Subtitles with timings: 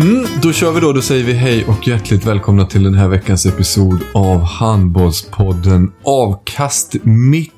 [0.00, 0.92] Mm, då kör vi då.
[0.92, 6.96] Då säger vi hej och hjärtligt välkomna till den här veckans episod av Handbollspodden Avkast
[7.02, 7.52] mitt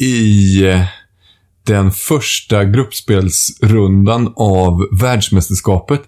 [0.00, 0.60] i
[1.66, 6.02] den första gruppspelsrundan av världsmästerskapet.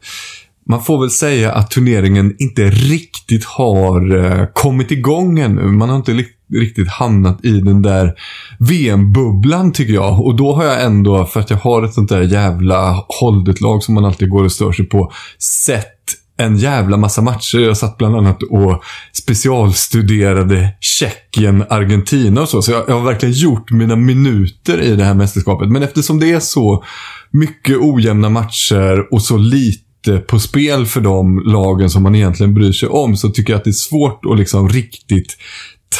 [0.69, 5.63] Man får väl säga att turneringen inte riktigt har eh, kommit igång ännu.
[5.63, 8.15] Man har inte riktigt hamnat i den där
[8.59, 10.21] VM-bubblan tycker jag.
[10.21, 13.95] Och då har jag ändå, för att jag har ett sånt där jävla hållet-lag som
[13.95, 15.93] man alltid går och stör sig på, sett
[16.39, 17.59] en jävla massa matcher.
[17.59, 22.63] Jag satt bland annat och specialstuderade Tjeckien, Argentina och så.
[22.63, 25.69] Så jag, jag har verkligen gjort mina minuter i det här mästerskapet.
[25.69, 26.85] Men eftersom det är så
[27.31, 29.86] mycket ojämna matcher och så lite
[30.27, 33.65] på spel för de lagen som man egentligen bryr sig om så tycker jag att
[33.65, 35.37] det är svårt att liksom riktigt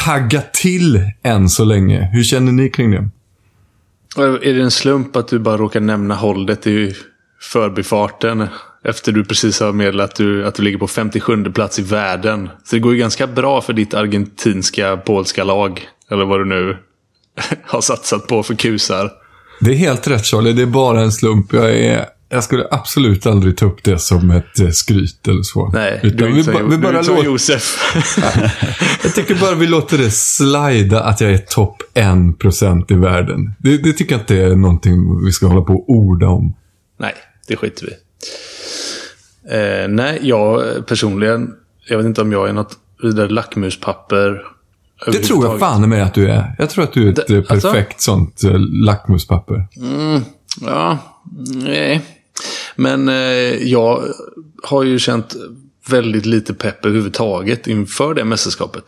[0.05, 2.09] tagga till än så länge.
[2.13, 3.09] Hur känner ni kring det?
[4.17, 6.93] Är det en slump att du bara råkar nämna hållet i
[7.41, 8.47] förbifarten?
[8.83, 12.49] Efter du precis har meddelat att du, att du ligger på 57 plats i världen.
[12.63, 15.87] Så det går ju ganska bra för ditt argentinska, polska lag.
[16.11, 16.77] Eller vad du nu
[17.63, 19.11] har satsat på för kusar.
[19.59, 21.53] Det är helt rätt Charlie, det är bara en slump.
[21.53, 25.69] Jag, är, jag skulle absolut aldrig ta upp det som ett eh, skryt eller så.
[25.73, 27.93] Nej, Utan du är vi, inte som, vi bara inte som låter, Josef.
[29.03, 33.53] Jag tycker bara vi låter det slida att jag är topp 1% i världen.
[33.59, 36.55] Det, det tycker jag inte är någonting vi ska hålla på och orda om.
[36.99, 37.13] Nej,
[37.47, 37.93] det skiter vi
[39.83, 41.53] eh, Nej, jag personligen,
[41.89, 42.73] jag vet inte om jag är något
[43.03, 44.41] vidare lackmuspapper.
[45.05, 46.55] Det tror jag fan med att du är.
[46.59, 47.71] Jag tror att du är ett Det- alltså?
[47.71, 49.67] perfekt sånt eh, lackmuspapper.
[50.61, 50.97] Ja,
[51.63, 52.01] nej.
[52.77, 53.15] Men eh,
[53.63, 54.03] jag
[54.63, 55.35] har ju känt
[55.89, 58.83] väldigt lite pepp överhuvudtaget inför det mästerskapet.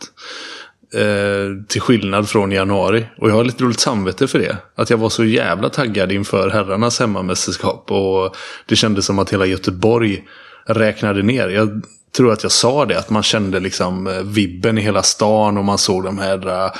[0.94, 3.06] Eh, till skillnad från januari.
[3.18, 4.56] Och jag har lite roligt samvete för det.
[4.74, 7.90] Att jag var så jävla taggad inför herrarnas hemmamästerskap.
[7.90, 8.36] Och
[8.66, 10.24] det kändes som att hela Göteborg
[10.66, 11.48] räknade ner.
[11.48, 11.82] Jag
[12.16, 12.98] tror att jag sa det.
[12.98, 15.58] Att man kände liksom eh, vibben i hela stan.
[15.58, 16.72] Och man såg de här eh,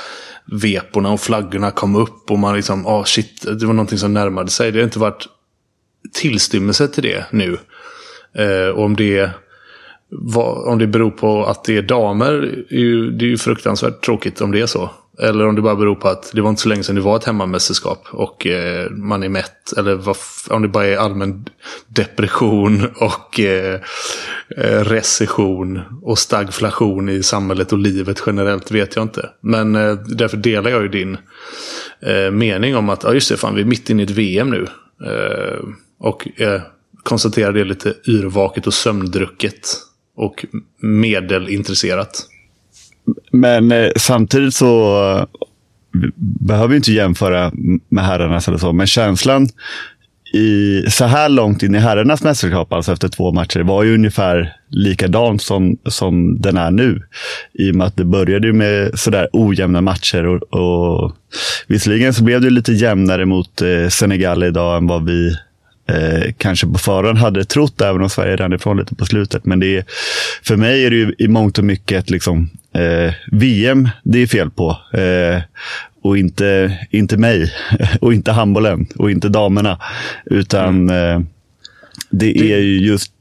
[0.45, 2.31] veporna och flaggorna kom upp.
[2.31, 4.71] Och man liksom, ah shit, det var någonting som närmade sig.
[4.71, 5.27] Det har inte varit
[6.13, 7.57] tillstymmelse till det nu.
[8.35, 9.29] Eh, och om det,
[10.09, 12.31] vad, om det beror på att det är damer,
[12.69, 14.89] är ju, det är ju fruktansvärt tråkigt om det är så.
[15.19, 17.15] Eller om det bara beror på att det var inte så länge sedan det var
[17.15, 19.73] ett hemmamästerskap och eh, man är mätt.
[19.77, 19.99] Eller
[20.49, 21.45] om det bara är allmän
[21.87, 23.79] depression och eh,
[24.57, 29.29] eh, recession och stagflation i samhället och livet generellt vet jag inte.
[29.41, 31.17] Men eh, därför delar jag ju din
[32.01, 34.49] eh, mening om att ja, just det, fan, vi är mitt inne i ett VM
[34.49, 34.67] nu.
[35.05, 35.59] Eh,
[36.01, 36.61] och eh,
[37.03, 39.59] konstaterar det lite yrvaket och sömndrucket.
[40.15, 40.45] Och
[40.79, 42.27] medelintresserat.
[43.31, 45.25] Men eh, samtidigt så eh,
[46.15, 47.51] behöver vi inte jämföra
[47.89, 49.49] med herrarnas eller så, men känslan
[50.33, 54.53] i, så här långt in i herrarnas mästerskap, alltså efter två matcher, var ju ungefär
[54.69, 57.01] likadan som, som den är nu.
[57.53, 60.25] I och med att det började med sådär ojämna matcher.
[60.27, 61.15] Och, och
[61.67, 65.35] Visserligen så blev det lite jämnare mot eh, Senegal idag än vad vi
[65.85, 69.45] eh, kanske på förhand hade trott, även om Sverige rann ifrån lite på slutet.
[69.45, 69.85] Men det är,
[70.43, 74.27] för mig är det ju i mångt och mycket ett liksom, eh, VM det är
[74.27, 74.77] fel på.
[74.93, 75.41] Eh,
[76.03, 77.53] och inte, inte mig,
[78.01, 79.79] och inte handbollen, och inte damerna.
[80.25, 81.21] Utan eh,
[82.09, 83.11] det, är ju just,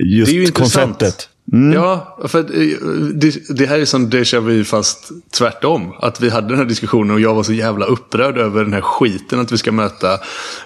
[0.00, 1.28] just Det är ju intressant.
[1.50, 1.74] Konceptet.
[1.74, 2.76] Ja, för eh,
[3.14, 5.92] det, det här är som déjà vu fast tvärtom.
[6.00, 8.80] Att vi hade den här diskussionen och jag var så jävla upprörd över den här
[8.80, 10.18] skiten att vi ska möta.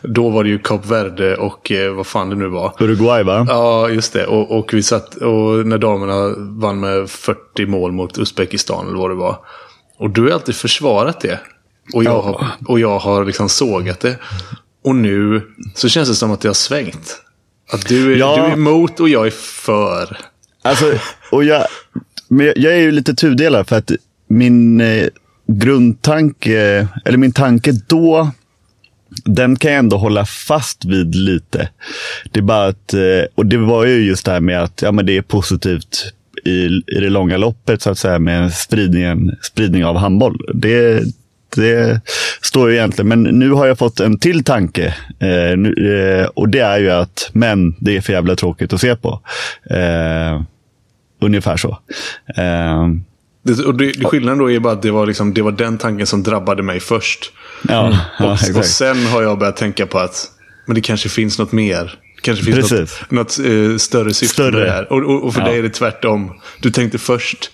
[0.03, 2.75] Då var det ju Kap Verde och eh, vad fan det nu var.
[2.81, 3.47] Uruguay va?
[3.49, 4.27] Ja, just det.
[4.27, 9.11] Och, och vi satt, och när damerna vann med 40 mål mot Uzbekistan eller vad
[9.11, 9.38] det var.
[9.99, 11.41] Och du har alltid försvarat det.
[11.94, 14.17] Och jag har, och jag har liksom sågat det.
[14.85, 15.43] Och nu
[15.75, 17.23] så känns det som att det har svängt.
[17.73, 18.37] Att du är, Ja.
[18.37, 20.19] du är emot och jag är för.
[20.70, 20.99] Alltså,
[21.31, 21.67] och jag,
[22.28, 23.90] men jag, är ju lite tudelad för att
[24.28, 25.08] min eh,
[25.46, 28.31] grundtanke, eller min tanke då,
[29.25, 31.69] den kan jag ändå hålla fast vid lite.
[32.32, 34.93] Det är bara att, eh, och det var ju just det här med att ja,
[34.93, 36.12] men det är positivt
[36.44, 40.40] i, i det långa loppet så att säga med spridningen, spridning av handboll.
[40.55, 41.02] Det,
[41.56, 42.00] det
[42.43, 44.87] står ju egentligen, men nu har jag fått en till tanke.
[45.19, 48.81] Eh, nu, eh, och det är ju att, men det är för jävla tråkigt att
[48.81, 49.20] se på.
[49.70, 50.43] Eh,
[51.20, 51.78] ungefär så.
[52.37, 52.88] Eh,
[53.43, 56.06] Det, och det, skillnaden då är bara att det var, liksom, det var den tanken
[56.06, 57.32] som drabbade mig först.
[57.69, 60.26] ja, ja, och, sen har jag börjat tänka på att
[60.67, 61.99] men det kanske finns något mer.
[62.17, 63.00] Det kanske finns Precis.
[63.08, 64.52] något, något eh, större syfte Större.
[64.52, 64.93] med det här.
[64.93, 65.46] Och, och, och för Ja.
[65.46, 66.40] dig är det tvärtom.
[66.61, 67.50] Du tänkte först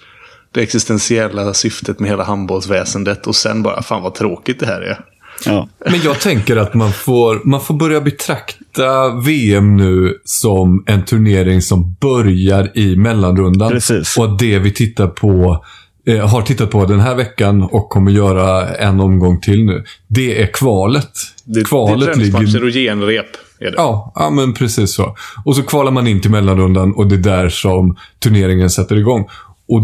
[0.52, 5.00] det existentiella syftet med hela handbollsväsendet och sen bara, fan vad tråkigt det här är.
[5.44, 5.68] Ja.
[5.90, 11.62] Men jag tänker att man får, man får börja betrakta VM nu som en turnering
[11.62, 13.70] som börjar i mellanrundan.
[13.70, 14.18] Precis.
[14.18, 15.64] Och att det vi tittar på,
[16.06, 19.84] eh, har tittat på den här veckan och kommer göra en omgång till nu.
[20.06, 21.10] Det är kvalet.
[21.44, 22.32] Det, kvalet det är ligger...
[22.32, 23.26] träningsmatcher och genrep.
[23.58, 23.74] Är det.
[23.76, 25.16] Ja, ja, men precis så.
[25.44, 29.28] Och så kvalar man in till mellanrundan och det är där som turneringen sätter igång.
[29.68, 29.82] Och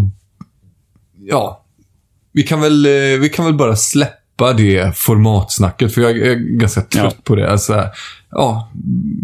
[1.18, 1.64] ja,
[2.32, 6.80] vi kan väl, eh, vi kan väl bara släppa det formatsnacket, för jag är ganska
[6.80, 7.22] trött Ja.
[7.24, 7.50] på det.
[7.50, 7.84] Alltså,
[8.30, 8.70] ja,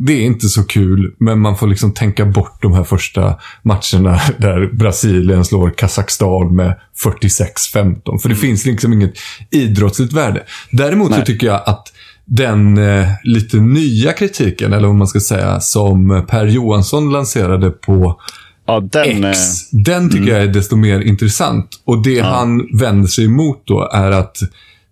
[0.07, 4.21] det är inte så kul, men man får liksom tänka bort de här första matcherna
[4.39, 6.75] där Brasilien slår Kazakstan med
[7.05, 8.19] 46-15.
[8.19, 9.15] För det finns liksom inget
[9.51, 10.43] idrottsligt värde.
[10.71, 11.25] Däremot så Nej.
[11.27, 11.93] tycker jag att
[12.25, 18.21] den eh, lite nya kritiken, eller vad man ska säga, som Per Johansson lanserade på
[18.67, 21.69] Ja, den, eh, X, den tycker jag är desto mer intressant.
[21.85, 24.37] Och det han vänder sig emot då är att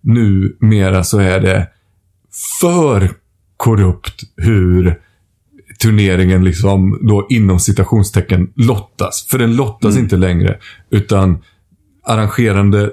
[0.07, 1.69] numera så är det
[2.61, 3.11] för
[3.57, 5.01] korrupt hur
[5.79, 9.27] turneringen liksom då inom citationstecken lottas.
[9.31, 10.59] För den lottas inte längre.
[10.91, 11.39] Utan
[12.05, 12.91] arrangerande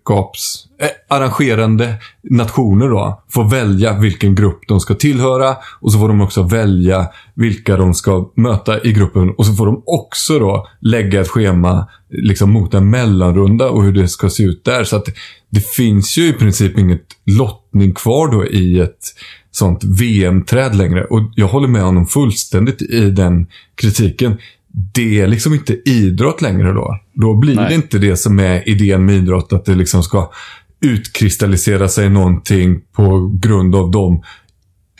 [0.00, 0.66] mästerskaps...
[0.80, 5.56] Eh, arrangerande nationer då får välja vilken grupp de ska tillhöra.
[5.80, 9.30] Och så får de också välja vilka de ska möta i gruppen.
[9.30, 13.92] Och så får de också då lägga ett schema liksom mot en mellanrunda och hur
[13.92, 14.84] det ska se ut där.
[14.84, 15.06] Så att
[15.50, 19.14] det finns ju i princip inget lottning kvar då i ett
[19.52, 21.04] sånt VM-träd längre.
[21.04, 24.38] Och jag håller med honom fullständigt i den kritiken.
[24.72, 26.98] Det är liksom inte idrott längre då.
[27.14, 27.68] Då blir Nej.
[27.68, 30.30] det inte det som är idén med idrott, att det liksom ska
[30.80, 34.22] utkristallisera sig någonting på grund av de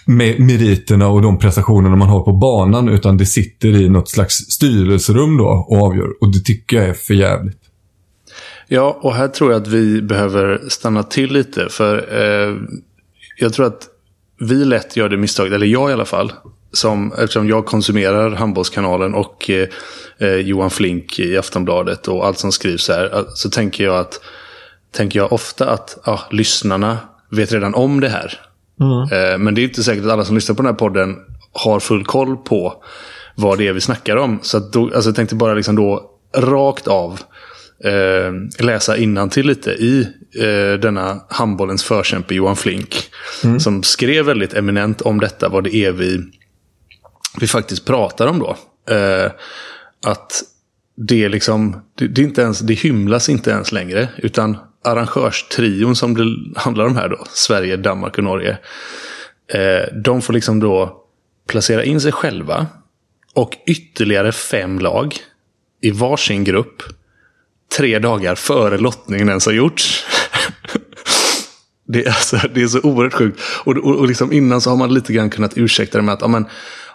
[0.07, 4.35] me- meriterna och de prestationerna man har på banan, utan det sitter i något slags
[4.35, 6.09] styrelserum då och avgör.
[6.21, 7.61] Och det tycker jag är för jävligt.
[8.69, 11.67] Ja, och här tror jag att vi behöver stanna till lite.
[11.71, 12.57] För eh,
[13.39, 13.89] jag tror att
[14.39, 16.33] vi lätt gör det misstaget, eller jag i alla fall.
[16.73, 19.69] Som, eftersom jag konsumerar Handbollskanalen och eh,
[20.19, 23.19] eh, Johan Flink i Aftonbladet och allt som skrivs här.
[23.19, 24.21] eh, Så tänker jag, att,
[24.93, 26.99] tänker jag ofta att ja, lyssnarna
[27.31, 28.41] vet redan om det här.
[29.13, 31.17] Eh, men det är inte säkert att alla som lyssnar på den här podden
[31.53, 32.83] har full koll på
[33.35, 34.39] vad det är vi snackar om.
[34.43, 37.21] Så då, alltså jag tänkte bara liksom då rakt av
[37.85, 38.97] eh, läsa
[39.31, 40.09] till lite i
[40.39, 43.11] eh, denna handbollens förkämpe Johan Flink.
[43.61, 46.21] Som skrev väldigt eminent om detta, vad det är vi,
[47.39, 48.57] vi faktiskt pratar om då.
[48.95, 49.33] Eh,
[50.07, 50.43] att
[50.97, 54.09] det är liksom, det, det, är inte ens, det hymlas inte ens längre.
[54.17, 58.59] Utan arrangörstrion som det handlar om här då, Sverige, Danmark och Norge.
[59.53, 61.03] Eh, de får liksom då
[61.49, 62.67] placera in sig själva
[63.35, 65.17] och ytterligare fem lag
[65.81, 66.83] i varsin grupp
[67.77, 70.07] tre dagar före lottningen ens har gjorts.
[71.93, 73.41] Det är, alltså, det är så oerhört sjukt.
[73.65, 76.21] Och, och, och liksom innan så har man lite grann kunnat ursäkta det med att
[76.21, 76.47] ja, men,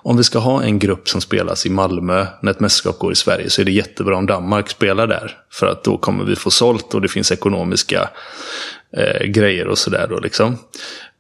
[0.06, 3.16] om vi ska ha en grupp som spelas i Malmö när ett mästerskap går i
[3.16, 5.38] Sverige så är det jättebra om Danmark spelar där.
[5.52, 8.10] För att då kommer vi få sålt och det finns ekonomiska
[8.98, 10.20] eh, grejer och sådär.
[10.24, 10.58] liksom.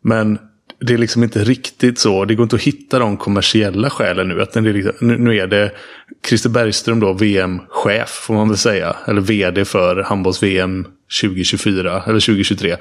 [0.01, 0.39] Men
[0.80, 2.25] det är liksom inte riktigt så.
[2.25, 4.42] Det går inte att hitta de kommersiella skälen nu.
[4.42, 5.72] Att det är liksom, nu, är det
[6.27, 8.96] Christer Bergström då, VM-chef får man väl säga.
[9.08, 10.88] Eller vd för handbolls-VM
[11.22, 12.72] 2024 eller 2023.
[12.72, 12.77] Eh,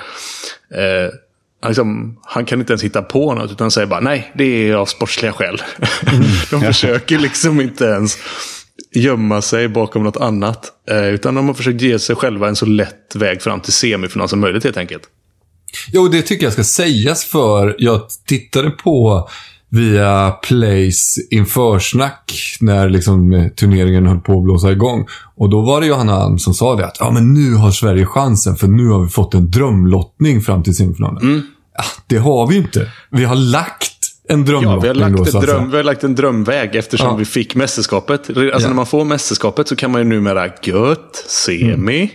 [1.68, 4.86] liksom, han kan inte ens hitta på något utan säger bara nej, det är av
[4.86, 5.62] sportsliga skäl.
[6.50, 8.18] de försöker liksom inte ens
[8.94, 10.72] gömma sig bakom något annat.
[10.90, 14.28] Eh, utan de har försökt ge sig själva en så lätt väg fram till semifinal
[14.28, 15.02] som möjligt helt enkelt.
[15.92, 19.28] Jo, det tycker jag ska sägas för jag tittade på
[19.74, 25.06] via Plays införsnack när liksom turneringen höll på att blåsa igång.
[25.36, 28.06] Och då var det Johanna Alm som sa det att ja, men nu har Sverige
[28.06, 31.22] chansen för nu har vi fått en drömlottning fram till semifinalen.
[31.22, 31.42] Mm.
[32.06, 32.90] Det har vi inte.
[33.10, 33.92] Vi har lagt
[34.28, 34.72] en drömlottning.
[34.72, 37.16] Ja, vi har lagt, då, dröm, vi har lagt en drömväg eftersom ja.
[37.16, 38.28] vi fick mästerskapet.
[38.28, 38.58] Alltså ja.
[38.58, 42.00] när man får mästerskapet så kan man ju numera gött, semi.
[42.02, 42.08] Mm.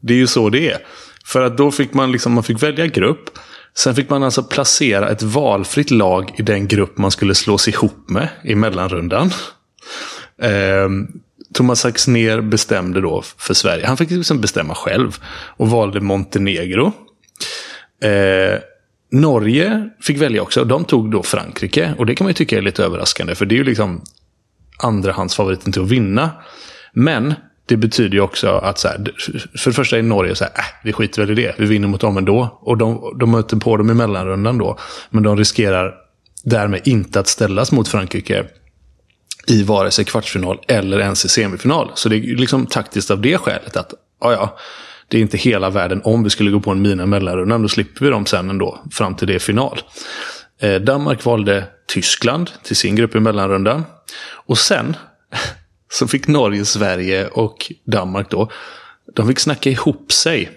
[0.00, 0.78] Det är ju så det är.
[1.24, 3.38] För att då fick man liksom, man fick välja grupp.
[3.76, 8.10] Sen fick man alltså placera ett valfritt lag i den grupp man skulle slås ihop
[8.10, 9.30] med i mellanrundan.
[10.42, 10.88] Eh,
[11.54, 13.86] Thomas Axner bestämde då för Sverige.
[13.86, 15.18] Han fick liksom bestämma själv
[15.56, 16.92] och valde Montenegro.
[18.02, 18.60] Eh,
[19.12, 20.64] Norge fick välja också.
[20.64, 21.94] De tog då Frankrike.
[21.98, 23.34] Och det kan man ju tycka är lite överraskande.
[23.34, 24.02] För det är ju liksom
[24.78, 26.30] andrahandsfavoriten till att vinna.
[26.92, 27.34] Men
[27.66, 29.12] det betyder ju också att så här,
[29.58, 31.54] för det första är Norge så här, äh, vi skiter väl i det.
[31.58, 32.58] Vi vinner mot dem ändå.
[32.60, 34.78] Och de, de möter på dem i mellanrundan då.
[35.10, 35.94] Men de riskerar
[36.44, 38.44] därmed inte att ställas mot Frankrike
[39.46, 41.90] i vare sig kvartsfinal eller ens i semifinal.
[41.94, 44.58] Så det är liksom taktiskt av det skälet att, ja ja,
[45.12, 47.62] det är inte hela världen om vi skulle gå på en mina mellanrundan.
[47.62, 49.80] Då slipper vi dem sen ändå, fram till det final.
[50.60, 53.84] Eh, Danmark valde Tyskland till sin grupp i mellanrundan.
[54.46, 54.96] Och sen
[55.92, 58.50] så fick Norge, Sverige och Danmark då,
[59.14, 60.50] de fick snacka ihop sig.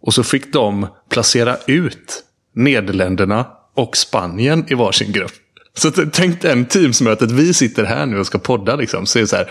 [0.00, 5.32] Och så fick de placera ut Nederländerna och Spanien i varsin grupp.
[5.74, 7.30] Så tänk den teamsmötet.
[7.30, 8.76] Vi sitter här nu och ska podda.
[8.76, 9.06] Liksom.
[9.06, 9.50] Så, är så här,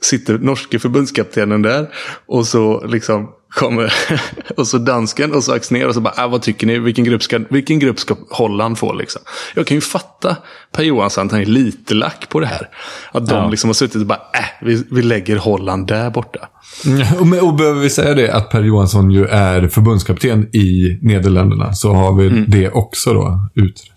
[0.00, 1.88] sitter norske förbundskaptenen där.
[2.26, 3.92] Och så liksom kommer
[4.56, 6.78] och så dansken och så Axner och så bara, äh, vad tycker ni?
[6.78, 8.92] Vilken grupp ska, vilken grupp ska Holland få?
[8.92, 9.22] Liksom?
[9.54, 10.36] Jag kan ju fatta
[10.72, 12.68] Per Johansson att han är lite lack på det här.
[13.12, 13.48] Att de ja.
[13.48, 16.48] liksom har suttit och bara, äh, vi, vi lägger Holland där borta.
[16.86, 21.72] Mm, och, och behöver vi säga det att Per Johansson ju är förbundskapten i Nederländerna
[21.72, 22.44] så har vi mm.
[22.48, 23.91] det också då utrett.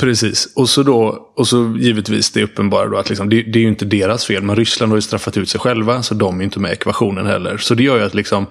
[0.00, 0.52] Precis.
[0.54, 3.68] Och så, då, och så givetvis det uppenbara då att liksom, det, det, är ju
[3.68, 4.42] inte deras fel.
[4.42, 6.02] Men Ryssland har ju straffat ut sig själva.
[6.02, 7.56] Så de är inte med i ekvationen heller.
[7.56, 8.46] Så det gör ju att liksom.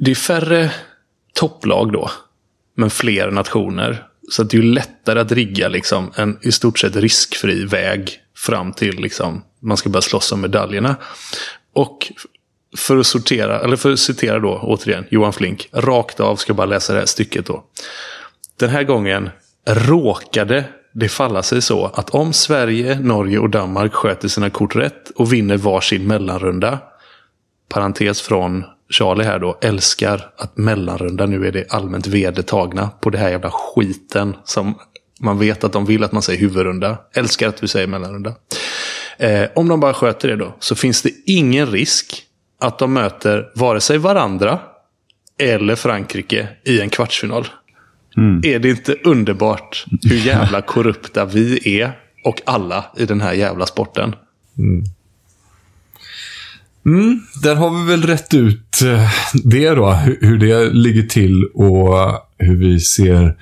[0.00, 0.70] Det är färre
[1.34, 2.10] topplag då.
[2.76, 4.04] Men fler nationer.
[4.30, 8.72] Så det är ju lättare att rigga liksom, en i stort sett riskfri väg fram
[8.72, 10.96] till liksom, man ska börja slåss om medaljerna.
[11.72, 12.12] Och
[12.76, 16.56] för att sortera, eller för att citera då återigen Johan Flink, rakt av ska jag
[16.56, 17.64] bara läsa det här stycket då.
[18.58, 19.30] Den här gången
[19.66, 25.10] råkade det falla sig så att om Sverige, Norge och Danmark sköter sina kort rätt
[25.10, 26.78] och vinner varsin mellanrunda,
[27.68, 33.18] parentes från Charlie här då, älskar att mellanrunda nu är det allmänt vedertagna på det
[33.18, 34.74] här jävla skiten som
[35.20, 36.98] man vet att de vill att man säger huvudrunda.
[37.14, 38.34] Älskar att vi säger mellanrunda.
[39.18, 42.22] Eh, om de bara sköter det då, så finns det ingen risk
[42.60, 44.60] att de möter vare sig varandra
[45.38, 47.48] eller Frankrike i en kvartsfinal.
[48.18, 48.40] Mm.
[48.44, 51.92] Är det inte underbart hur jävla korrupta vi är
[52.24, 54.14] och alla i den här jävla sporten?
[54.58, 54.84] Mm.
[56.86, 59.10] Mm, där har vi väl rätt ut eh,
[59.44, 61.94] det då, hur det ligger till och
[62.38, 63.36] hur vi ser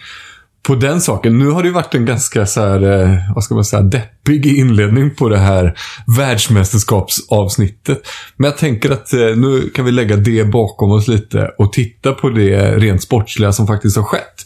[0.66, 1.38] på den saken.
[1.38, 4.46] Nu har det ju varit en ganska så här, eh, vad ska man säga, deppig
[4.46, 5.78] inledning på det här
[6.18, 8.02] världsmästerskapsavsnittet.
[8.37, 12.12] Men jag tänker att eh, nu kan vi lägga det bakom oss lite och titta
[12.12, 14.44] på det rent sportsliga som faktiskt har skett.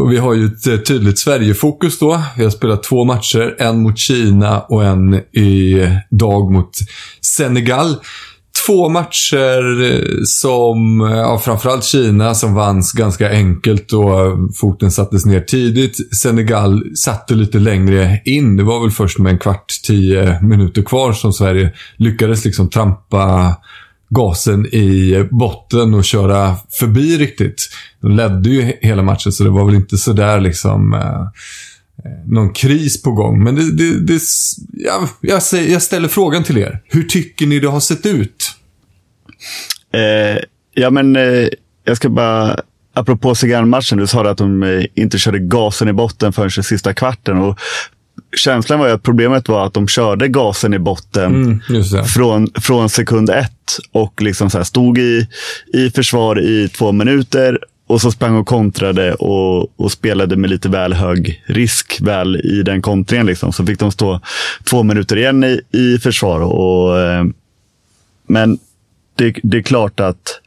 [0.00, 2.22] Och vi har ju ett eh, tydligt Sverige-fokus då.
[2.36, 3.56] Vi har spelat två matcher.
[3.58, 6.70] En mot Kina och en i dag mot
[7.20, 7.96] Senegal
[8.68, 15.26] två matcher eh, som, eh, ja, framförallt Kina som vanns ganska enkelt och foten sattes
[15.26, 16.16] ner tidigt.
[16.16, 18.56] Senegal satte lite längre in.
[18.56, 23.56] Det var väl först med en kvart, tio minuter kvar som Sverige lyckades liksom trampa
[24.08, 27.68] gasen i botten och köra förbi riktigt.
[28.00, 31.20] De ledde ju hela matchen så det var väl inte sådär liksom eh,
[32.04, 33.44] eh, någon kris på gång.
[33.44, 34.20] Men det, det, det
[34.72, 36.80] ja, jag, jag ställer frågan till er.
[36.86, 38.54] Hur tycker ni det har sett ut?
[39.92, 40.38] Eh,
[40.74, 41.48] ja, men eh,
[41.84, 42.60] jag ska bara,
[42.92, 46.94] apropå Segan-matchen, du sa att de eh, inte körde gasen i botten förrän den sista
[46.94, 47.38] kvarten.
[47.38, 47.58] Och
[48.36, 52.88] känslan var ju att problemet var att de körde gasen i botten mm, från, från
[52.88, 55.26] sekund ett och liksom så stod i,
[55.74, 60.68] i försvar i två minuter och så sprang och kontrade och, och, spelade med lite
[60.68, 63.26] väl hög risk väl i den kontringen.
[63.26, 63.52] Liksom.
[63.52, 64.20] Så fick de stå
[64.64, 66.40] två minuter igen i, i försvar.
[66.40, 67.24] Och, eh,
[68.26, 68.58] men
[69.18, 70.40] det, det är klart att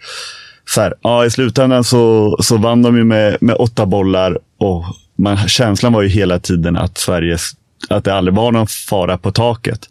[0.66, 4.86] så här, ja, i slutändan så, så vann de ju med, med åtta bollar och
[5.16, 7.38] man, känslan var ju hela tiden att Sverige
[7.90, 9.90] att det aldrig var någon fara på taket.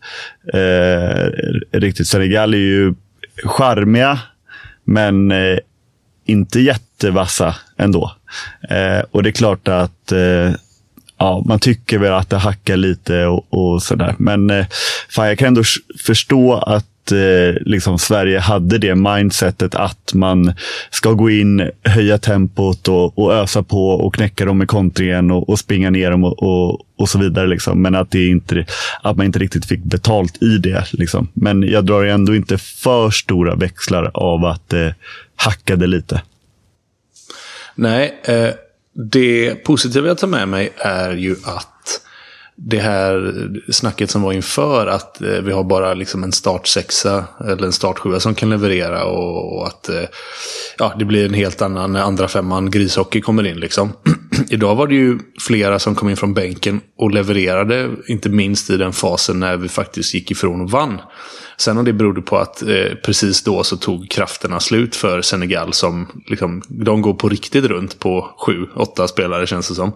[0.55, 1.25] Eh,
[1.79, 2.09] riktigt.
[2.09, 2.95] Senegal är ju
[3.45, 4.19] charmiga,
[4.85, 5.59] men eh,
[6.25, 8.13] inte jättevassa ändå.
[8.71, 10.53] Eh, och det är klart att eh,
[11.19, 14.15] ja, man tycker väl att det hackar lite och, och sådär.
[14.19, 14.67] Men eh,
[15.09, 15.63] fan, jag kan ändå
[16.05, 20.53] förstå att eh, liksom Sverige hade det mindsetet att man
[20.91, 25.49] ska gå in, höja tempot och, och ösa på och knäcka dem i kontringen och,
[25.49, 27.47] och springa ner dem och, och, och så vidare.
[27.47, 27.83] Liksom.
[27.83, 28.67] Men att, det inte,
[29.03, 30.85] att man inte riktigt fick betalt i det.
[30.93, 31.29] Liksom.
[31.35, 34.95] Men jag drar ändå inte för stora växlar av att eh, det eh,
[35.37, 36.23] hackade lite.
[37.75, 38.51] Nej, eh,
[38.93, 41.80] det positiva jag tar med mig är ju att
[42.63, 43.35] det här
[43.73, 48.21] snacket som var inför att eh, vi har bara liksom en startsexa eller en startsjua
[48.21, 50.05] som kan leverera och, och att eh,
[50.79, 53.61] ja, det blir en helt annan när andra femman grishockey kommer in.
[53.61, 53.93] Liksom.
[54.51, 58.77] Idag var det ju flera som kom in från bänken och levererade, inte minst i
[58.77, 61.01] den fasen när vi faktiskt gick ifrån och vann.
[61.57, 65.73] Sen om det berodde på att eh, precis då så tog krafterna slut för Senegal
[65.73, 69.89] som liksom, de går på riktigt runt på sju, åtta spelare känns det som.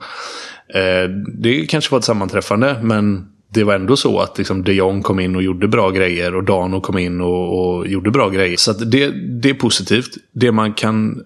[0.74, 5.02] Eh, det kanske var ett sammanträffande men det var ändå så att liksom de Jong
[5.02, 8.56] kom in och gjorde bra grejer och Dano kom in och, och gjorde bra grejer.
[8.56, 9.10] Så det,
[9.42, 10.10] det är positivt.
[10.32, 11.22] Det man kan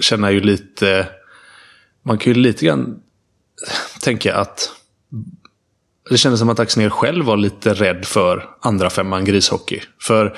[0.00, 1.06] känna är ju lite...
[2.10, 3.00] Man kan ju lite grann
[4.00, 4.70] tänka att
[6.10, 9.80] det kändes som att Axnér själv var lite rädd för andra femman grishockey.
[10.00, 10.36] För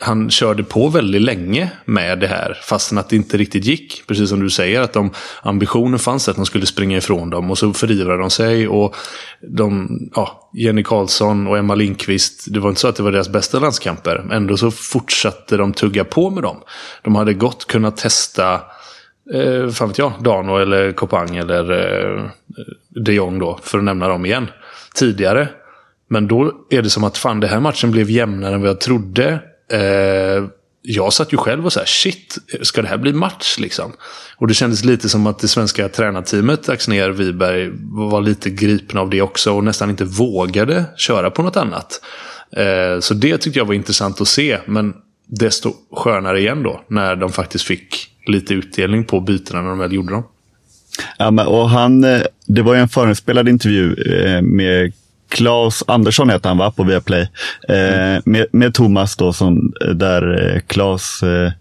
[0.00, 4.02] han körde på väldigt länge med det här, fastän att det inte riktigt gick.
[4.06, 5.10] Precis som du säger, att de,
[5.42, 8.68] ambitionen fanns att de skulle springa ifrån dem och så förivrade de sig.
[8.68, 8.96] Och
[9.40, 13.28] de, ja, Jenny Karlsson och Emma Lindqvist, det var inte så att det var deras
[13.28, 14.28] bästa landskamper.
[14.32, 16.56] Ändå så fortsatte de tugga på med dem.
[17.02, 18.60] De hade gott kunnat testa,
[19.34, 22.24] eh, fan vet jag, Dano eller Kopang eller eh,
[22.88, 24.46] de Jong då, för att nämna dem igen
[24.94, 25.48] tidigare.
[26.10, 28.80] Men då är det som att fan, den här matchen blev jämnare än vad jag
[28.80, 29.40] trodde.
[29.72, 30.44] Eh,
[30.82, 33.92] jag satt ju själv och så här, shit, ska det här bli match liksom?
[34.36, 39.10] Och det kändes lite som att det svenska tränarteamet, Axner Wiberg, var lite gripna av
[39.10, 42.00] det också och nästan inte vågade köra på något annat.
[42.56, 44.94] Eh, så det tyckte jag var intressant att se, men
[45.26, 49.92] desto skönare igen då, när de faktiskt fick lite utdelning på bytena när de väl
[49.92, 50.22] gjorde dem.
[51.18, 54.92] Ja, men, och han, eh, det var ju en förinspelad intervju eh, med
[55.28, 57.28] Claes Andersson heter han va, på Viaplay.
[57.68, 61.52] Eh, med, med Thomas då, som, eh, där Claes eh,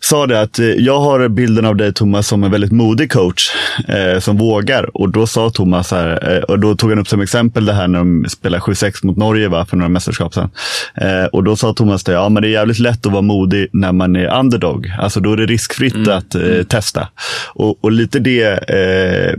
[0.00, 3.50] sa det att eh, jag har bilden av dig Thomas som en väldigt modig coach
[3.88, 4.96] eh, som vågar.
[4.96, 7.88] Och då sa Thomas här, eh, och då tog han upp som exempel det här
[7.88, 10.50] när de spelade 7-6 mot Norge va, för några mästerskap sedan.
[10.94, 13.68] Eh, och då sa Thomas det, ja men det är jävligt lätt att vara modig
[13.72, 14.92] när man är underdog.
[14.98, 16.18] Alltså då är det riskfritt mm.
[16.18, 17.08] att eh, testa.
[17.46, 19.34] Och, och, lite det eh,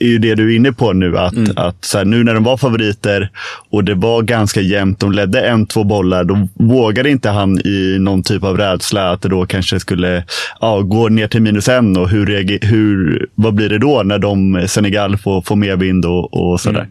[0.00, 1.18] är ju det du är inne på nu.
[1.18, 1.52] Att, mm.
[1.56, 3.30] att så här, nu när de var favoriter
[3.70, 7.96] och det var ganska jämnt, de ledde en, två bollar, då vågade inte han i
[8.00, 10.24] någon typ av rädsla att det då kanske skulle
[10.60, 11.96] ja, gå ner till minus en.
[11.96, 16.52] Och hur, hur, vad blir det då när de, Senegal får, får mer vind och,
[16.52, 16.88] och sådär.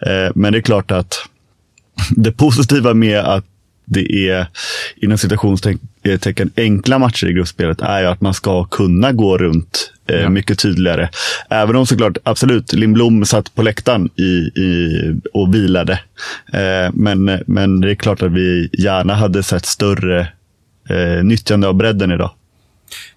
[0.00, 0.26] Mm.
[0.26, 1.14] Eh, men det är klart att
[2.10, 3.44] det positiva med att
[3.86, 4.46] det är
[4.96, 10.28] inom citationstecken enkla matcher i gruppspelet är ju att man ska kunna gå runt ja.
[10.28, 11.08] mycket tydligare.
[11.50, 14.90] Även om såklart, absolut, Lindblom satt på läktaren i, i,
[15.32, 15.92] och vilade.
[16.52, 20.20] Eh, men, men det är klart att vi gärna hade sett större
[20.90, 22.30] eh, nyttjande av bredden idag.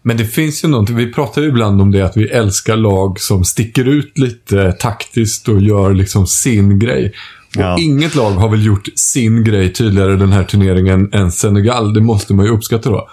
[0.02, 3.20] Men det finns ju någonting, vi pratar ju ibland om det, att vi älskar lag
[3.20, 7.14] som sticker ut lite taktiskt och gör liksom sin grej.
[7.56, 7.78] Ja.
[7.80, 11.94] inget lag har väl gjort sin grej tydligare den här turneringen än Senegal.
[11.94, 13.10] Det måste man ju uppskatta då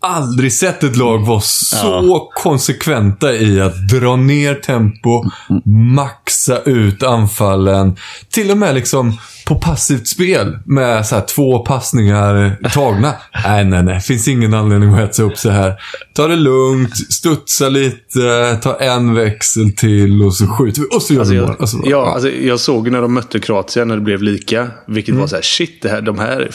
[0.00, 2.30] aldrig sett ett lag vara så ja.
[2.34, 5.24] konsekventa i att dra ner tempo,
[5.94, 7.96] maxa ut anfallen.
[8.30, 9.18] Till och med liksom
[9.50, 13.14] på passivt spel med så här, två passningar tagna.
[13.44, 14.00] nej, nej, nej.
[14.00, 15.74] Finns ingen anledning att hetsa upp sig här.
[16.12, 20.86] Ta det lugnt, studsa lite, ta en växel till och så skjuter vi.
[20.96, 21.56] Och så gör alltså, vi mål.
[21.60, 22.12] Alltså, ja, ja.
[22.14, 24.70] Alltså, jag såg när de mötte Kroatien när det blev lika.
[24.86, 25.20] Vilket mm.
[25.20, 26.50] var så här, shit, det här, de här,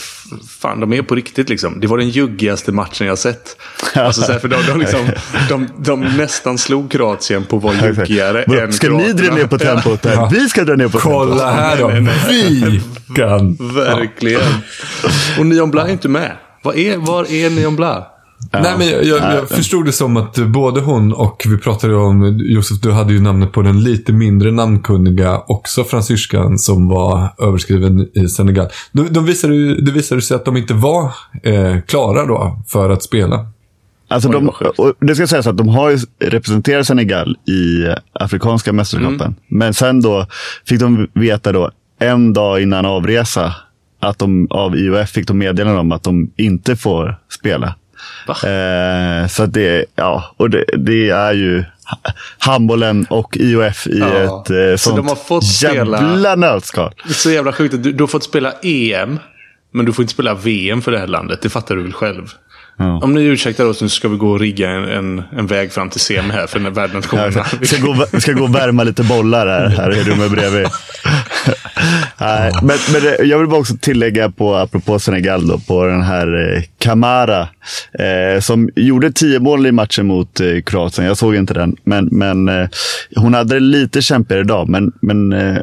[0.48, 1.80] fan, de är på riktigt liksom.
[1.80, 3.58] Det var den juggigaste matchen jag sett.
[3.96, 5.10] Alltså, så här, för de, de, liksom,
[5.50, 9.58] de, de, nästan slog Kroatien på att vara juggigare än Ska ni dra ner på
[9.60, 10.06] tempot?
[10.06, 10.30] Ja.
[10.34, 11.30] Vi ska dra ner på tempot.
[11.30, 11.92] Kolla här då.
[12.30, 12.82] Vi
[13.16, 13.56] kan.
[13.56, 14.42] Verkligen.
[15.40, 16.32] Och Neon Blanc är inte med.
[16.64, 18.06] Var är, var är Neon Blanc?
[18.52, 18.62] Ja.
[18.62, 22.40] Nej, men jag, jag, jag, förstod det som att både hon och vi pratade om,
[22.40, 28.10] Josef, du hade ju namnet på den lite mindre namnkunniga, också fransyskan som var överskriven
[28.14, 28.68] i Senegal.
[28.92, 33.04] De, de visade, det visade sig att de inte var eh, klara då för att
[33.04, 33.48] spela.
[34.08, 39.22] Alltså de, vad det ska sägas att de har ju representerat Senegal i afrikanska mästerskapen.
[39.22, 39.36] Mm.
[39.48, 40.28] Men sen då
[40.66, 43.56] fick de veta då en dag innan avresa
[44.00, 47.76] att de av IOF fick de meddelande om att de inte får spela.
[48.28, 54.00] Eh, så att det, ja, och det, det är ju ha- handbollen och IOF i
[54.00, 54.08] Ja.
[54.08, 56.94] ett eh, Så sånt de har fått spela- jävla nötskal.
[57.08, 57.84] Så jävla sjukt.
[57.84, 59.20] Du, du har fått spela EM,
[59.72, 61.40] men du får inte spela VM för det här landet.
[61.42, 62.28] Det fattar du väl själv?
[62.78, 63.00] Ja.
[63.04, 65.72] Om ni ursäktar oss nu så ska vi gå och rigga en, en, en väg
[65.72, 67.46] fram till semi här för när värdnationerna.
[67.60, 70.68] Vi ska, gå, ska gå och värma lite bollar här, här i rummet bredvid.
[72.18, 76.02] Nej, men, men det, jag vill bara också tillägga på, apropå Senegal, då, på den
[76.02, 77.48] här eh, Kamara.
[78.00, 81.08] Eh, som gjorde tio mål i matchen mot eh, Kroatien.
[81.08, 82.68] Jag såg inte den, men, men eh,
[83.16, 84.70] hon hade det lite kämpigare idag.
[84.70, 85.58] Men, men eh,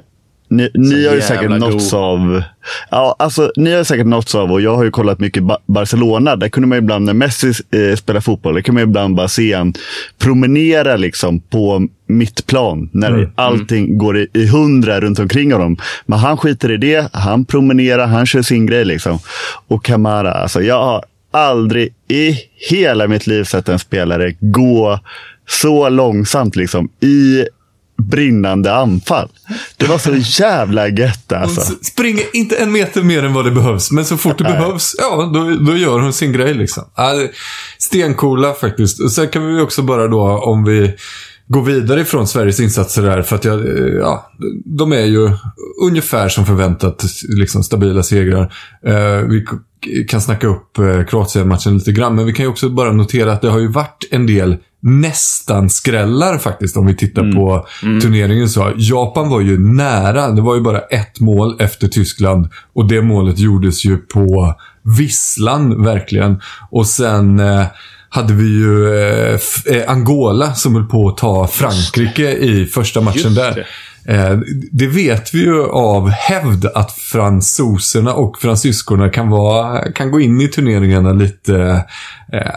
[0.53, 2.43] ni, ni har ju säkert nåtts av...
[2.91, 5.59] Ja, alltså, ni har ju säkert nåtts av, och jag har ju kollat mycket ba
[5.67, 6.37] Barcelona.
[6.37, 9.55] Där kunde man ibland, när Messi eh, spelar fotboll, där kunde man ibland bara se
[9.55, 9.75] han
[10.19, 12.91] promenera liksom på mittplan.
[12.93, 15.77] När allting går i, i hundra runt omkring honom.
[16.07, 17.09] Men han skiter i det.
[17.13, 19.19] Han promenerar, han kör sin grej liksom.
[19.69, 22.39] Och Kamara, alltså jag har aldrig i
[22.71, 24.99] hela mitt liv sett en spelare gå
[25.49, 27.45] så långsamt liksom i
[28.09, 29.29] brinnande anfall.
[29.77, 31.61] Det var så jävla gött Hon alltså.
[31.61, 34.95] s- springer inte en meter mer än vad det behövs, men så fort det behövs,
[34.99, 36.85] ja, då, då gör hon sin grej liksom.
[36.97, 37.31] Ja, det-
[37.79, 39.11] Stencoola faktiskt.
[39.11, 40.95] Sen kan vi också bara då, om vi
[41.49, 44.31] går vidare ifrån Sveriges insatser där, för att jag, eh, ja,
[44.65, 45.31] de är ju
[45.83, 48.53] ungefär som förväntat, liksom stabila segrar.
[48.87, 49.45] Eh, vi
[50.09, 53.43] kan snacka upp eh, Kroatien-matchen lite grann, men vi kan ju också bara notera att
[53.43, 57.67] det har ju varit en del nästan skrällar faktiskt om vi tittar på
[58.03, 58.49] turneringen.
[58.49, 58.73] så.
[58.77, 60.31] Japan var ju nära.
[60.31, 65.85] Det var ju bara ett mål efter Tyskland och det målet gjordes ju på visslan
[65.85, 66.41] verkligen.
[66.71, 67.65] Och sen eh,
[68.09, 68.95] hade vi ju
[69.67, 73.67] eh, Angola som höll på att ta Frankrike i första matchen där.
[74.05, 74.39] Eh,
[74.73, 74.87] det.
[74.87, 80.49] Vet vi ju av hävd att fransoserna och fransyskorna kan, vara, kan gå in i
[80.49, 81.85] turneringarna lite
[82.33, 82.53] eh,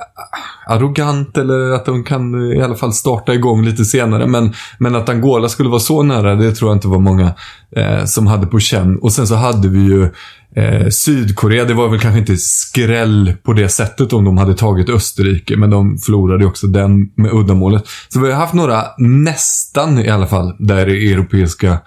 [0.67, 4.27] arrogant eller att de kan i alla fall starta igång lite senare.
[4.27, 7.33] Men, men att Angola skulle vara så nära, det tror jag inte var många
[7.75, 8.97] eh, som hade på känn.
[8.97, 10.09] Och sen så hade vi ju
[10.55, 11.65] eh, Sydkorea.
[11.65, 15.69] Det var väl kanske inte skräll på det sättet om de hade tagit Österrike, men
[15.69, 17.83] de förlorade ju också den med uddamålet.
[18.09, 21.77] Så vi har haft några nästan i alla fall, där det europeiska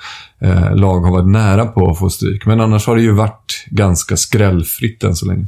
[0.41, 2.47] eh, lag har varit nära på att få stryk.
[2.47, 5.47] Men annars har det ju varit ganska skrällfritt än så länge.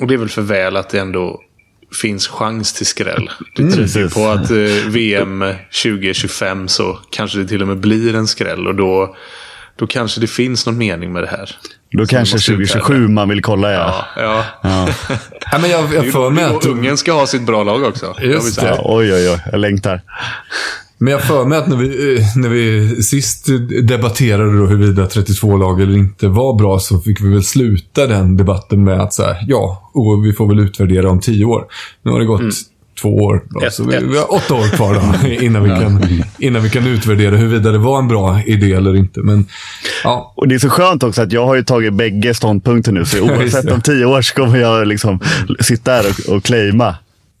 [0.00, 1.40] Och det är väl för väl att det ändå
[2.02, 3.30] finns chans till skräll.
[3.56, 5.44] Det Mm, tyder ju på att eh, VM
[5.82, 8.66] 2025 så kanske det till och med blir en skräll.
[8.66, 9.16] Och då,
[9.76, 11.56] då kanske det finns någon mening med det här.
[11.92, 12.66] Då kanske måste ut här.
[12.80, 14.04] 2027 man vill kolla ja.
[14.16, 14.88] Ja, ja.
[15.50, 15.58] Ja.
[15.60, 16.66] Men jag, jag för mig att...
[16.66, 18.14] Ungern ska ha sitt bra lag också.
[18.22, 18.68] Just säga.
[18.68, 19.40] Ja, oj, oj, oj.
[19.52, 20.02] Jag längtar.
[20.98, 23.46] Men jag för mig att när vi, eh, när vi sist
[23.82, 28.36] debatterade då huruvida 32 lag eller inte var bra så fick vi väl sluta den
[28.36, 31.64] debatten med att så här, ja, och vi får väl utvärdera om tio år.
[32.02, 32.54] Nu har det gått
[33.02, 33.42] två år.
[33.50, 33.60] Då.
[33.66, 36.02] Ett- så vi, vi har åtta år kvar då, innan, vi kan,
[36.38, 39.20] innan vi kan utvärdera huruvida det var en bra idé eller inte.
[39.20, 39.46] Men
[40.04, 43.04] ja, Och Det är så skönt också att jag har ju tagit bägge ståndpunkter nu.
[43.04, 45.20] Så oavsett om tio år så kommer jag liksom
[45.60, 46.94] sitta här och, och claima.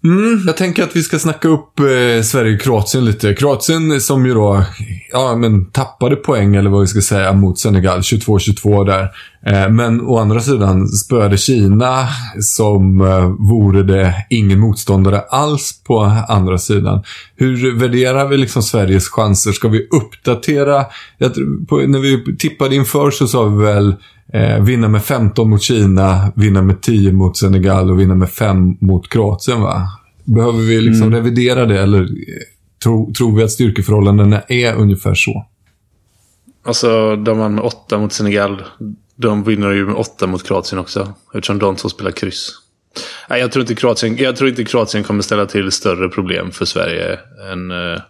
[0.06, 3.34] Mm, jag tänker att vi ska snacka upp eh, Sverige och Kroatien lite.
[3.34, 4.64] Kroatien som ju då
[5.12, 8.00] ja, men tappade poäng, eller vad vi ska säga, mot Senegal.
[8.00, 9.02] 22-22 där.
[9.46, 12.08] Eh, men å andra sidan spöade Kina
[12.40, 17.02] som eh, vore det ingen motståndare alls på andra sidan.
[17.36, 19.52] Hur värderar vi liksom Sveriges chanser?
[19.52, 20.84] Ska vi uppdatera?
[21.18, 23.94] Jag, tror- på, när vi tippade inför så sa vi väl
[24.32, 28.76] Eh, vinna med 15 mot Kina, vinna med 10 mot Senegal och vinna med 5
[28.80, 29.88] mot Kroatien va?
[30.24, 32.06] Behöver vi liksom revidera det eller eh,
[32.82, 35.46] tro, tror vi att styrkeförhållandena är ungefär så?
[36.64, 38.62] Alltså, de vann med åtta mot Senegal.
[39.16, 41.14] De vinner ju med åtta mot Kroatien också.
[41.34, 42.50] Eftersom de två spelar kryss.
[43.30, 46.64] Nej, jag tror inte Kroatien, jag tror inte Kroatien kommer ställa till större problem för
[46.64, 47.18] Sverige
[47.52, 48.00] än, äh,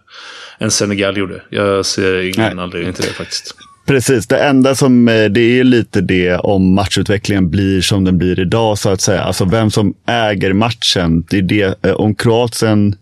[0.59, 1.41] än Senegal gjorde.
[1.49, 2.63] Jag ser ingen Nej.
[2.63, 3.55] anledning till det faktiskt.
[3.87, 8.39] Precis, det enda som, eh, det är lite det om matchutvecklingen blir som den blir
[8.39, 9.21] idag så att säga.
[9.23, 11.25] Alltså vem som äger matchen.
[11.29, 12.95] Det är det, eh, om Kroatien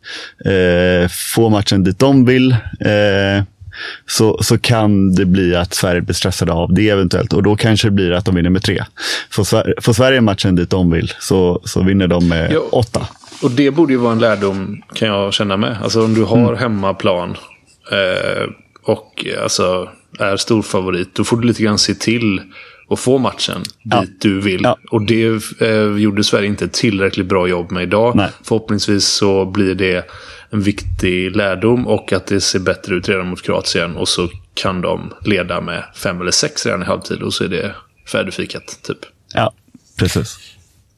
[0.45, 3.43] eh, får matchen dit de vill eh,
[4.07, 7.33] så, så kan det bli att Sverige blir stressade av det eventuellt.
[7.33, 8.83] Och då kanske det blir att de vinner med tre.
[9.31, 12.61] Får Sverige, får Sverige matchen dit de vill så, så vinner de med Jo.
[12.71, 13.07] åtta.
[13.41, 15.77] Och det borde ju vara en lärdom kan jag känna med.
[15.83, 17.37] Alltså om du har hemmaplan
[17.91, 18.49] eh,
[18.83, 21.15] och alltså, är stor favorit.
[21.15, 22.41] Då får du lite grann se till
[22.87, 24.01] och få matchen Ja.
[24.01, 24.61] dit du vill.
[24.63, 24.77] Ja.
[24.91, 25.25] Och det
[25.61, 28.15] eh, gjorde Sverige inte ett tillräckligt bra jobb med idag.
[28.15, 28.29] Nej.
[28.43, 30.05] Förhoppningsvis så blir det
[30.49, 33.95] en viktig lärdom och att det ser bättre ut redan mot Kroatien.
[33.95, 37.47] Och så kan de leda med fem eller sex redan i halvtid och så är
[37.47, 37.75] det
[38.11, 38.97] färdigfikat, typ.
[39.33, 39.53] Ja,
[39.99, 40.37] precis.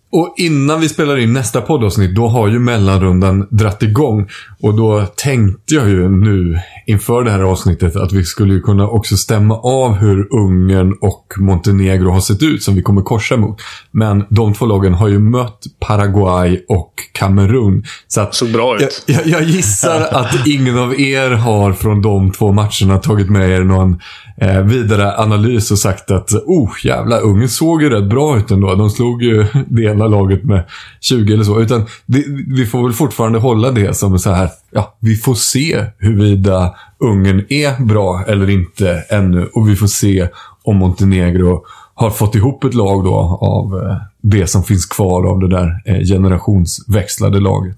[0.10, 4.30] Och innan vi spelar in nästa poddavsnitt, då har ju mellanrundan dratt igång.
[4.62, 8.88] Och då tänkte jag ju nu inför det här avsnittet att vi skulle ju kunna
[8.88, 13.62] också stämma av hur Ungern och Montenegro har sett ut som vi kommer korsa mot.
[13.92, 17.84] Men de två lagen har ju mött Paraguay och Kamerun.
[18.08, 19.04] Så att Såg bra jag, ut.
[19.06, 23.64] jag, jag gissar att ingen av er har från de två matcherna tagit med er
[23.64, 24.00] någon
[24.42, 28.76] eh, vidare analys och sagt att oh jävlar, Ungern såg ju rätt bra ut ändå.
[28.76, 30.64] De slog ju det ena laget med
[31.02, 31.60] 20 eller så.
[31.62, 35.86] Utan vi, vi får väl fortfarande hålla det som så här, ja, vi får se
[35.98, 39.50] huruvida Ungern är bra eller inte ännu.
[39.54, 40.30] Och vi får se
[40.64, 45.40] om Montenegro har fått ihop ett lag då av eh, det som finns kvar av
[45.40, 47.78] det där eh, generationsväxlade laget.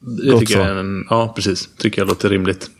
[0.00, 1.68] Det tycker jag är en, ja, precis.
[1.78, 2.70] Tycker jag låter rimligt.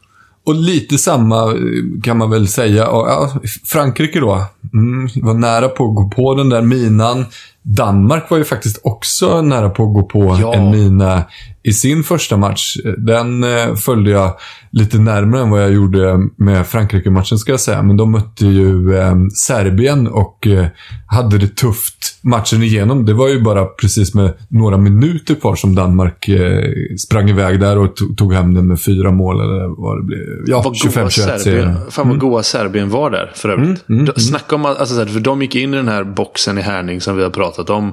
[0.44, 2.82] Och lite samma eh, kan man väl säga.
[2.82, 4.44] Ja, Frankrike då.
[4.72, 7.24] Mm, var nära på att gå på den där minan.
[7.66, 10.54] Danmark var ju faktiskt också nära på att gå på Ja.
[10.54, 11.22] en mina
[11.62, 12.76] i sin första match.
[12.98, 14.34] Den eh, följde jag
[14.70, 17.82] lite närmare än vad jag gjorde med Frankrike-matchen ska jag säga.
[17.82, 20.66] Men de mötte ju eh, Serbien och eh,
[21.06, 23.06] hade det tufft matchen igenom.
[23.06, 26.62] Det var ju bara precis med några minuter kvar som Danmark eh,
[26.98, 30.20] sprang iväg där och to- tog hem den med fyra mål eller vad det blev.
[30.46, 31.76] Ja, Vad goa 25-21 Serbien, serien.
[31.90, 33.88] fan vad goa Serbien var där för övrigt.
[33.88, 36.62] Mm, De- Snacka om, att- alltså, för de gick in i den här boxen i
[36.62, 37.92] Härning som vi har pratat om.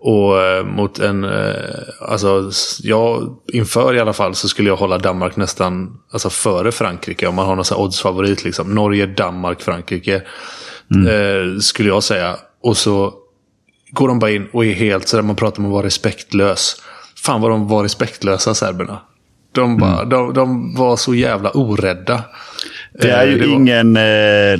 [0.00, 1.52] Och eh, mot en, eh,
[2.00, 2.50] alltså
[2.82, 7.26] jag, inför i alla fall så skulle jag hålla Danmark nästan, alltså före Frankrike.
[7.26, 8.74] Om man har någon sån oddsfavorit liksom.
[8.74, 10.14] Norge, Danmark, Frankrike.
[11.08, 12.36] Eh, skulle jag säga.
[12.62, 13.14] Och så
[13.90, 16.76] går de bara in och är helt sådär, man pratar om att vara respektlös.
[17.24, 19.00] Fan vad de var respektlösa serberna.
[19.52, 22.22] De, bara, de, de var så jävla orädda.
[23.00, 23.98] Det är Eh, ju var- ingen,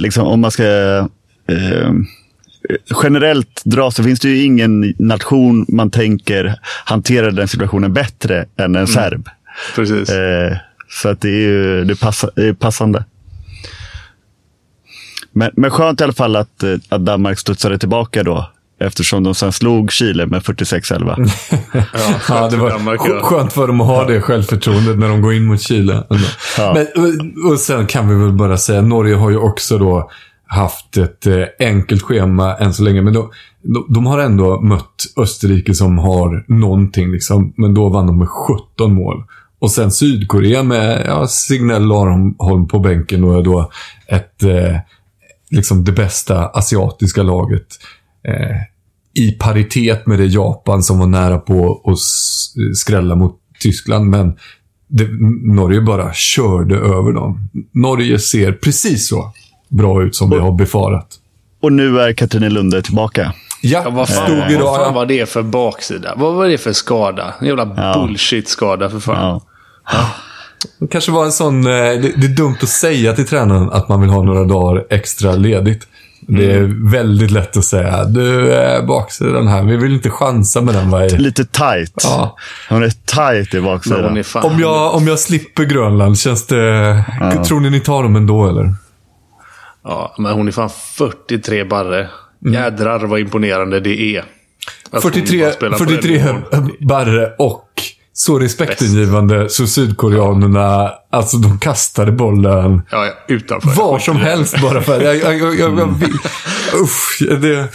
[0.01, 0.65] liksom, om man ska
[1.49, 1.93] eh,
[3.03, 6.55] generellt dra så finns det ju ingen nation man tänker
[6.85, 9.29] hanterar den situationen bättre än en serb.
[9.75, 10.11] Precis.
[10.11, 10.57] Eh,
[11.03, 13.05] så att det är ju det passa, det är passande.
[15.33, 18.51] Men, men skönt i alla fall att, eh, att Danmark studsade tillbaka då.
[18.81, 21.31] Eftersom de sen slog Chile med 46-11.
[21.73, 21.83] ja,
[22.29, 23.21] Ja, det var Danmark, sk- ja.
[23.23, 26.03] skönt för dem att ha det självförtroendet när de går in mot Chile.
[26.59, 26.75] Ja.
[26.75, 30.11] Men, och, och sen kan vi väl bara säga, Norge har ju också då
[30.49, 33.03] haft ett eh, enkelt schema än så länge.
[33.03, 33.31] Men de,
[33.63, 37.53] de, de har ändå mött Österrike som har någonting, liksom.
[37.57, 39.25] men då vann de med 17 mål.
[39.59, 43.71] Och sen Sydkorea med ja, Signell Larholm på bänken och är då
[44.07, 44.77] ett, eh,
[45.51, 47.67] liksom det bästa asiatiska laget.
[48.29, 48.57] Eh,
[49.15, 51.99] I paritet med det Japan som var nära på att
[52.77, 54.07] skrälla mot Tyskland.
[54.07, 54.37] Men
[54.89, 55.09] det,
[55.55, 57.49] Norge bara körde över dem.
[57.73, 59.33] Norge ser precis så
[59.69, 61.07] bra ut som vi har befarat.
[61.63, 63.33] Och nu är Katrine Lunde tillbaka.
[63.63, 66.15] Ja, Ja, vad fan, stod vad fan var det för baksida?
[66.17, 67.35] Vad var det för skada?
[67.41, 67.95] En jävla Ja.
[68.07, 69.41] bullshit-skada för fan.
[69.93, 70.11] Ja.
[70.81, 71.67] Det kanske var en sån...
[71.67, 74.85] eh, Det, det är dumt att säga till tränaren att man vill ha några dagar
[74.91, 75.87] extra ledigt.
[76.21, 78.05] Det är väldigt lätt att säga.
[78.05, 79.63] Du, eh, baksidan här.
[79.63, 80.91] Vi vill inte chansa med den.
[80.91, 80.99] Va?
[81.01, 81.93] Lite tight.
[82.05, 82.37] Ja.
[82.69, 84.17] Hon är tight i baksidan.
[84.17, 84.47] är.
[84.47, 87.05] Om jag, om jag slipper Grönland, känns det...
[87.47, 88.75] Tror ni ni tar dem ändå, eller?
[89.85, 92.09] Ja, men hon är fan 43 barre.
[92.53, 94.21] Jädrar vad imponerande det är.
[94.91, 96.71] Att hon 43, bara spelar på den 43 nivån.
[96.81, 97.65] barre och
[98.13, 103.69] så respektingivande så sydkoreanerna, alltså de kastade bollen Ja, ja, utanför.
[103.71, 106.19] var som helst bara för jag, jag, jag, jag, jag, vill-
[106.83, 107.69] usch, det,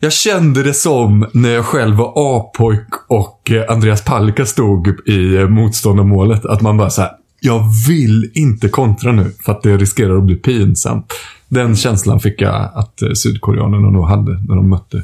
[0.00, 6.44] jag kände det som när jag själv var A-pojk och Andreas Palka stod i motståndarmålet.
[6.46, 10.24] Att man bara så här, jag vill inte kontra nu för att det riskerar att
[10.24, 11.12] bli pinsamt.
[11.48, 15.02] Den känslan fick jag att eh, sydkoreanerna nog hade när de mötte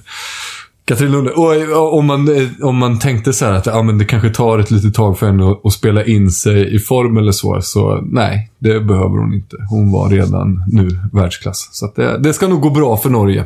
[0.84, 1.30] Katrin Lunde.
[1.30, 4.30] Och eh, om man, eh, om man tänkte så här att ja, men det kanske
[4.30, 7.62] tar ett litet tag för henne att, att spela in sig i form eller så.
[7.62, 9.56] Så nej, det behöver hon inte.
[9.70, 11.68] Hon var redan nu världsklass.
[11.72, 13.44] Så att det, det ska nog gå bra för Norge.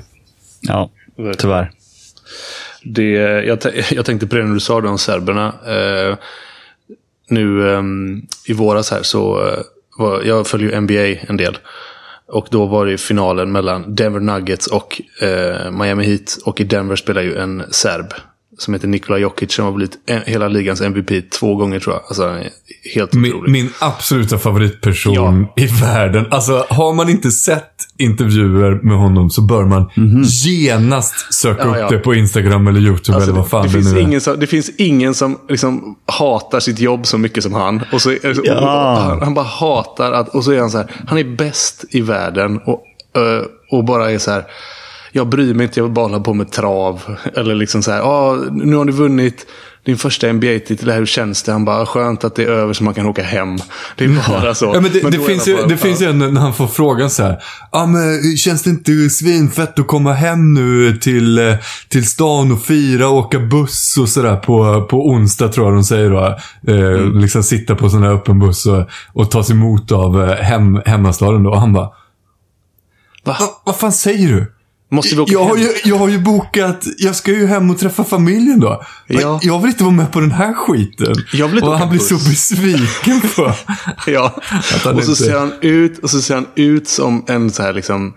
[0.61, 0.90] Ja,
[1.38, 1.70] tyvärr.
[2.85, 3.11] Det,
[3.46, 3.59] jag,
[3.90, 5.46] jag tänkte på det när du sa det om serberna.
[5.46, 6.16] Eh,
[7.31, 9.59] nu ehm, i våras här så eh,
[9.99, 11.59] var, jag följer ju NBA en del.
[12.33, 16.38] Och då var det finalen mellan Denver Nuggets och eh, Miami Heat.
[16.45, 18.07] Och i Denver spelar ju en serb.
[18.59, 22.03] Som heter Nikola Jokic som har blivit en, hela ligans MVP två gånger tror jag.
[22.09, 22.43] Alltså
[22.95, 23.53] helt Min, otrolig.
[23.53, 26.27] min absoluta favoritperson i världen.
[26.31, 29.91] Alltså, har man inte sett intervjuer med honom så bör man
[30.45, 31.89] genast söka Ja, upp ja.
[31.89, 34.03] det på Instagram eller YouTube Alltså, eller vad fan det, det, finns nu är.
[34.03, 37.83] ingen som, det finns ingen som liksom hatar sitt jobb så mycket som han.
[37.93, 38.61] Och så, Ja.
[38.61, 38.69] och
[39.03, 40.29] han, han bara hatar att...
[40.29, 42.59] Och så är han så här, han är bäst i världen.
[42.59, 42.83] Och,
[43.17, 44.45] eh, och bara är så här,
[45.13, 47.03] jag bryr mig inte, jag vill bara hålla på med trav.
[47.37, 49.47] Eller liksom så här, ah, nu har du vunnit
[49.85, 51.53] din första NBA-titel, hur känns det?
[51.53, 53.57] Han bara, skönt att det är över så man kan åka hem.
[53.97, 54.71] Det är bara så.
[54.75, 56.66] Ja, men det, Men det, finns ju, bara, det finns ju en när han får
[56.66, 57.43] frågan så här.
[57.73, 61.55] Ja, men känns det inte svinfett att komma hem nu till, eh,
[61.88, 65.85] till stan och fira och åka buss och sådär på, på onsdag tror jag de
[65.85, 66.38] säger då.
[66.73, 67.19] Eh, Mm.
[67.19, 71.43] Liksom sitta på sån här öppen buss och, och tas emot av eh, hem, hemmastaden
[71.43, 71.51] då.
[71.51, 71.90] Och han bara,
[73.25, 73.37] Va?
[73.40, 74.53] Va, vad fan säger du?
[74.90, 75.66] Måste vi åka Jag har, hem?
[75.66, 78.83] ju, jag har ju bokat, jag ska ju hem och träffa familjen då.
[79.07, 79.40] Ja.
[79.42, 81.14] Jag vill inte vara med på den här skiten.
[81.33, 82.09] Jag vill inte och åka han blir buss.
[82.09, 83.53] så besviken på.
[84.07, 84.35] Ja,
[84.74, 87.72] och så inte- ser han ut och så ser han ut som en så här
[87.72, 88.14] liksom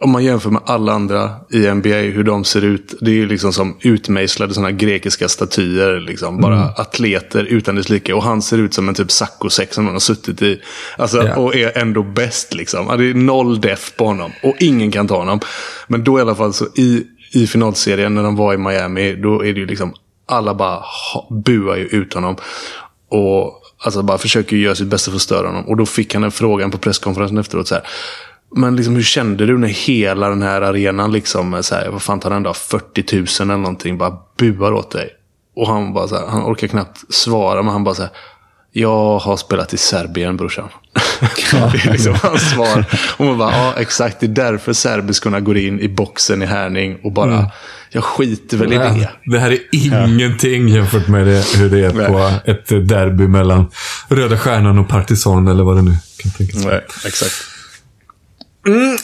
[0.00, 2.94] om man jämför med alla andra i NBA, hur de ser ut.
[3.00, 6.00] Det är ju liksom som utmejslade sådana grekiska statyer.
[6.00, 6.40] Liksom.
[6.40, 6.68] Bara Mm.
[6.76, 8.12] atleter utan dess like.
[8.12, 10.60] Och han ser ut som en typ saccosäck som han har suttit i.
[10.98, 11.36] Alltså, Ja.
[11.36, 12.54] Och är ändå bäst.
[12.54, 12.86] Liksom.
[12.98, 14.32] Det är noll def på honom.
[14.42, 15.40] Och ingen kan ta honom.
[15.88, 19.14] Men då i alla fall så i, i finalserien när de var i Miami.
[19.16, 19.94] Då är det ju liksom
[20.26, 20.82] alla bara
[21.44, 22.36] buar ju ut honom.
[23.08, 25.68] Och alltså bara försöker göra sitt bästa för att störa honom.
[25.68, 27.68] Och då fick han en fråga på presskonferensen efteråt.
[27.68, 27.84] Så här,
[28.56, 32.20] men liksom, hur kände du när hela den här arenan, liksom, så här, vad fan
[32.20, 35.10] tar den då, 40 000 eller någonting, bara buar åt dig?
[35.56, 38.10] Och han bara så här, han orkar knappt svara, men han bara så här,
[38.72, 40.68] jag har spelat i Serbien brorsan.
[41.50, 42.84] det är liksom hans svar.
[43.16, 46.98] Och man bara, ja exakt, det är därför serbiskorna går in i boxen i Härning
[47.02, 47.50] och bara,
[47.90, 49.10] jag skiter väl i det.
[49.24, 53.70] Det här är ingenting jämfört med det, hur det är på ett derby mellan
[54.08, 56.74] Röda Stjärnan och Partisan eller vad det nu kan tänkas vara.
[56.74, 57.53] Nej, exakt.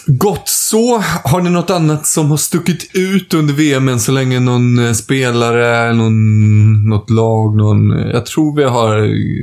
[0.07, 0.99] Gott så.
[1.25, 4.41] Har ni något annat som har stuckit ut under VM än så länge?
[4.41, 7.99] Någon eh, spelare, någon, något lag, någon...
[7.99, 8.97] eh, Jag tror vi har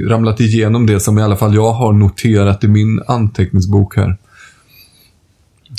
[0.10, 4.18] ramlat igenom det som i alla fall jag har noterat i min anteckningsbok här.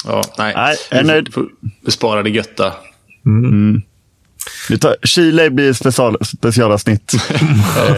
[0.04, 0.52] Ja, nej.
[0.56, 1.28] Nej, jag är Vi nöjd.
[2.22, 2.72] det götta.
[3.22, 3.82] Vi
[4.78, 7.12] tar, Chile blir special, specialavsnitt.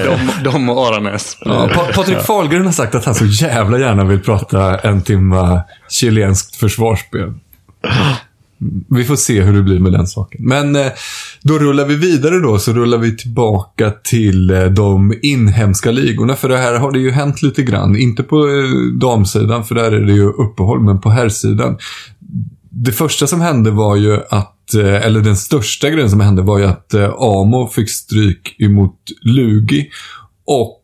[0.05, 1.37] De, de och Aranäs.
[1.41, 5.63] Ja, pa Patrik Fahlgren har sagt att han så jävla gärna vill prata en timme
[5.89, 7.33] chilenskt försvarsspel.
[8.89, 10.41] Vi får se hur det blir med den saken.
[10.45, 10.87] Men eh,
[11.43, 16.37] då rullar vi vidare då, så rullar vi tillbaka till eh, de inhemska ligorna.
[16.37, 17.97] För det här har det ju hänt lite grann.
[17.97, 21.79] Inte på eh, damsidan, för där är det ju uppehåll, men på herrsidan.
[22.85, 26.59] Det första som hände var ju att, eh, eller den största grejen som hände var
[26.59, 29.89] ju att eh, Amo fick stryk emot Lugi.
[30.47, 30.81] Och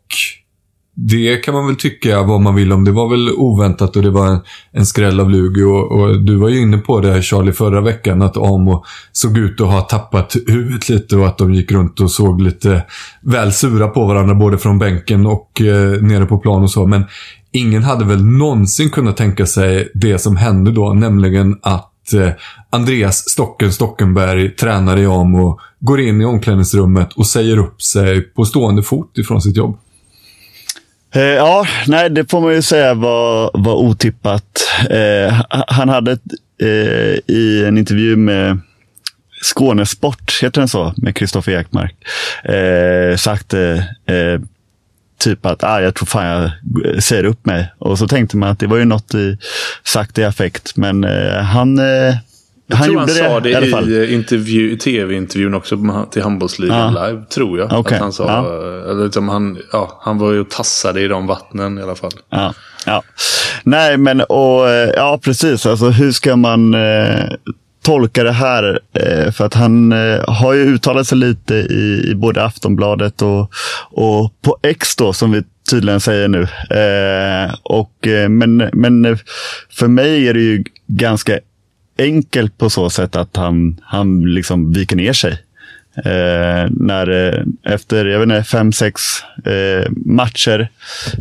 [0.94, 2.84] det kan man väl tycka vad man vill om.
[2.84, 4.40] Det var väl oväntat och det var en,
[4.72, 5.62] en skräll av Lugi.
[5.62, 9.60] Och, och du var ju inne på det Charlie förra veckan att Amo såg ut
[9.60, 12.84] att ha tappat huvudet lite och att de gick runt och såg lite
[13.20, 16.86] väl sura på varandra både från bänken och eh, nere på plan och så.
[16.86, 17.04] Men
[17.56, 22.30] ingen hade väl någonsin kunnat tänka sig det som hände då, nämligen att eh,
[22.70, 28.44] Andreas Stocken Stockenberg, tränare i Amo, går in i omklädningsrummet och säger upp sig på
[28.44, 29.78] stående fot ifrån sitt jobb.
[31.14, 34.68] Eh, ja, nej, det får man ju säga var, var otippat.
[34.90, 36.22] Eh, han hade ett,
[36.62, 38.60] eh, i en intervju med
[39.42, 41.94] Skånesport, heter den så, med Kristoffer Ekmark,
[42.44, 43.76] eh, sagt eh,
[44.16, 44.40] eh
[45.18, 46.50] typ att ah, jag tror fan jag
[47.02, 47.72] säger upp mig.
[47.78, 49.38] Och så tänkte man att det var ju något i,
[49.84, 51.84] sagt i affekt, men eh, han, eh,
[52.66, 54.02] Jag han tror gjorde han sa det, det i fall.
[54.02, 57.06] eh, intervju, tv-intervjun också till Handbollsligan Ja.
[57.08, 57.72] live, tror jag.
[57.72, 58.40] Okej, Att han sa,
[58.90, 62.12] eller liksom han, ja, han var ju och tassade i de vattnen i alla fall.
[62.30, 62.54] Ja,
[62.86, 63.02] ja.
[63.62, 65.66] Nej, men och, eh, ja, precis.
[65.66, 67.24] Alltså, hur ska man eh,
[67.86, 68.80] tolka det här?
[68.92, 73.52] Eh, för att han eh, har ju uttalat sig lite i, i både Aftonbladet och,
[73.90, 76.42] och på X då, som vi tydligen säger nu.
[76.70, 77.92] Eh, och,
[78.28, 79.18] men, men
[79.70, 81.38] för mig är det ju ganska
[81.98, 85.32] enkelt på så sätt att han, han liksom viker ner sig.
[85.96, 89.02] Eh, när, eh, efter jag vet inte, fem, sex
[89.44, 90.68] eh, matcher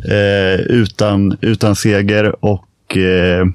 [0.10, 3.46] eh, utan, utan seger och eh,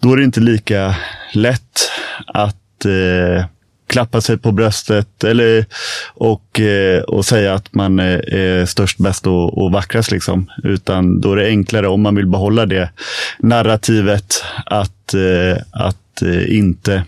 [0.00, 0.96] då är det inte lika
[1.34, 1.90] lätt
[2.26, 3.44] att eh,
[3.86, 5.66] klappa sig på bröstet eller,
[6.14, 10.10] och, eh, och säga att man är, är störst, bäst och, och vackrast.
[10.10, 10.50] Liksom.
[10.64, 12.90] Utan då är det enklare om man vill behålla det
[13.38, 17.04] narrativet att, eh, att eh, inte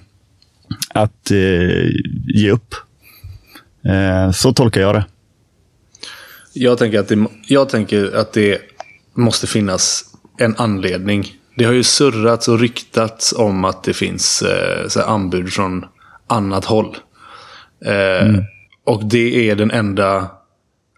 [0.94, 1.88] att eh,
[2.34, 2.74] ge upp.
[3.84, 5.04] Eh, så tolkar jag det.
[6.52, 8.58] Jag tänker, att det, jag tänker att det
[9.14, 10.04] måste finnas
[10.38, 15.84] en anledning det har ju surrats och ryktats om att det finns eh, anbud från
[16.26, 16.96] annat håll.
[17.84, 18.44] Eh, mm.
[18.86, 20.30] Och det är den enda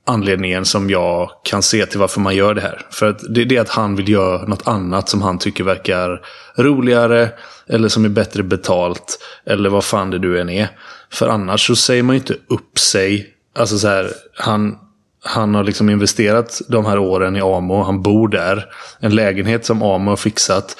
[0.06, 2.86] anledningen som jag kan se till varför man gör det här.
[2.90, 6.20] För att det, det är att han vill göra något annat som han tycker verkar
[6.56, 7.30] roligare.
[7.66, 9.18] Eller som är bättre betalt.
[9.46, 10.68] Eller vad fan det du än är.
[11.12, 13.34] För annars så säger man ju inte upp sig.
[13.58, 14.78] Alltså så här, han,
[15.24, 17.82] han har liksom investerat de här åren i Amo.
[17.82, 18.66] Han bor där.
[19.00, 20.76] En lägenhet som Amo har fixat.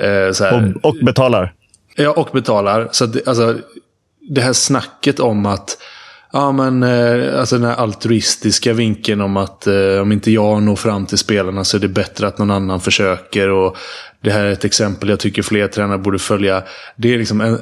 [0.00, 1.52] Eh, och, och, betalar.
[1.96, 2.88] Ja, och betalar.
[2.92, 3.56] Så det, alltså,
[4.28, 5.78] det här snacket om att
[6.32, 10.76] Ja, men eh, alltså den här altruistiska vinkeln om att eh, om inte jag når
[10.76, 13.48] fram till spelarna så är det bättre att någon annan försöker.
[13.48, 13.76] Och
[14.20, 16.62] Det här är ett exempel jag tycker fler tränare borde följa.
[16.96, 17.58] Det är liksom en,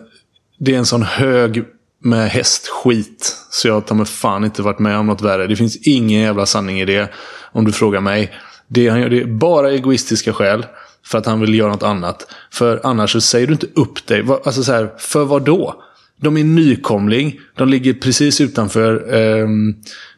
[0.58, 1.64] det är en sån hög
[2.06, 3.36] med hästskit.
[3.50, 5.46] Så jag har fan inte varit med om något värre.
[5.46, 7.12] Det finns ingen jävla sanning i det.
[7.52, 8.32] Om du frågar mig.
[8.68, 10.66] Det han gör det är bara egoistiska skäl.
[11.04, 12.26] För att han vill göra något annat.
[12.50, 14.24] För annars så säger du inte upp dig.
[14.44, 15.82] Alltså så här, för vad då?
[16.20, 17.40] De är nykomling.
[17.56, 19.48] De ligger precis utanför, eh,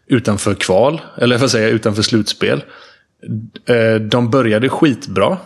[0.07, 1.01] utanför kval.
[1.17, 2.65] Eller vad säger jag, utanför slutspel.
[3.67, 5.37] Eh, de började skitbra.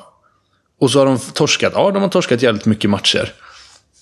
[0.80, 1.72] Och så har de torskat.
[1.76, 3.32] Ja, de har torskat jävligt mycket matcher.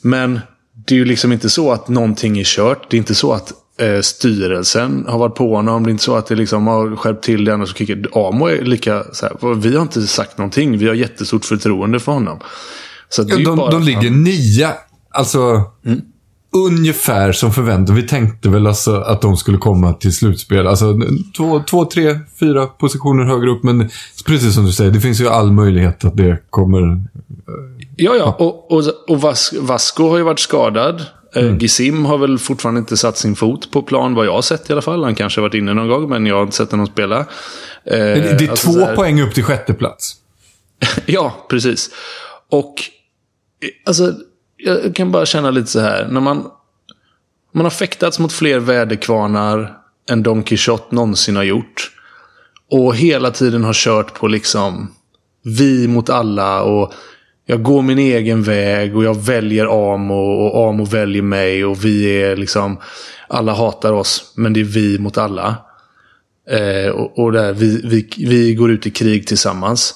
[0.03, 0.41] Men
[0.87, 2.91] det är ju liksom inte så att någonting är kört.
[2.91, 5.83] Det är inte så att eh, styrelsen har varit på honom.
[5.83, 7.55] Det är inte så att det liksom har skärpt till det.
[7.55, 7.75] Annars
[8.13, 10.79] Amo är lika så här, Vi har inte sagt någonting.
[10.79, 12.39] Vi har jättestort förtroende för honom.
[13.09, 14.73] Så ja, de, bara, de ligger nia.
[15.11, 16.01] Alltså, mm
[16.53, 17.97] ungefär som förväntat.
[17.97, 20.67] Vi tänkte väl alltså att de skulle komma till slutspel.
[20.67, 21.01] Alltså
[21.37, 23.63] två, två, tre, fyra positioner högre upp.
[23.63, 23.91] Men
[24.27, 27.03] precis som du säger, det finns ju all möjlighet att det kommer...
[27.97, 28.37] Ja, ja.
[28.39, 31.07] Och, och, och Vas Vasco har ju varit skadad.
[31.35, 31.59] Eh, mm.
[31.59, 34.73] Gisim har väl fortfarande inte satt sin fot på plan, vad jag har sett i
[34.73, 35.05] alla fall.
[35.05, 37.19] Han kanske har varit inne någon gång, men jag har inte sett honom spela.
[37.19, 37.25] Eh,
[37.85, 38.97] det, det, är alltså två här...
[38.97, 40.17] poäng upp till sjätte plats.
[41.07, 41.91] ja, precis.
[42.51, 42.75] Och
[43.87, 44.15] alltså
[44.65, 46.09] jag kan bara känna lite så här.
[46.11, 46.51] När man,
[47.53, 49.77] man har fäktats mot fler väderkvarnar
[50.11, 51.91] än Don Quixote någonsin har gjort.
[52.71, 54.95] Och hela tiden har kört på liksom
[55.43, 56.93] vi mot alla och
[57.47, 62.23] jag går min egen väg och jag väljer Amo och Amo väljer mig och vi
[62.23, 62.79] är liksom
[63.29, 65.57] alla hatar oss men det är vi mot alla.
[66.51, 69.95] Eh, och, och där, vi, vi, vi går ut i krig tillsammans.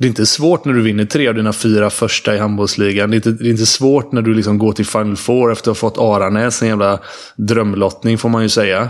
[0.00, 3.10] Det är inte svårt när du vinner tre av dina fyra första i handbollsligan.
[3.10, 5.70] Det är inte, det är inte svårt när du liksom går till Final Four efter
[5.70, 6.62] att ha fått Aranäs.
[6.62, 7.00] En jävla
[7.36, 8.88] drömlottning får man ju säga.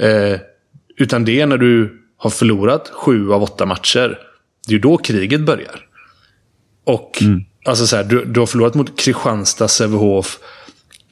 [0.00, 0.40] Eh,
[0.96, 4.18] utan det är när du har förlorat sju av åtta matcher.
[4.66, 5.80] Det är ju då kriget börjar.
[6.84, 7.44] Och mm.
[7.64, 10.38] alltså så här, du, du har förlorat mot Kristianstad, Sävehof,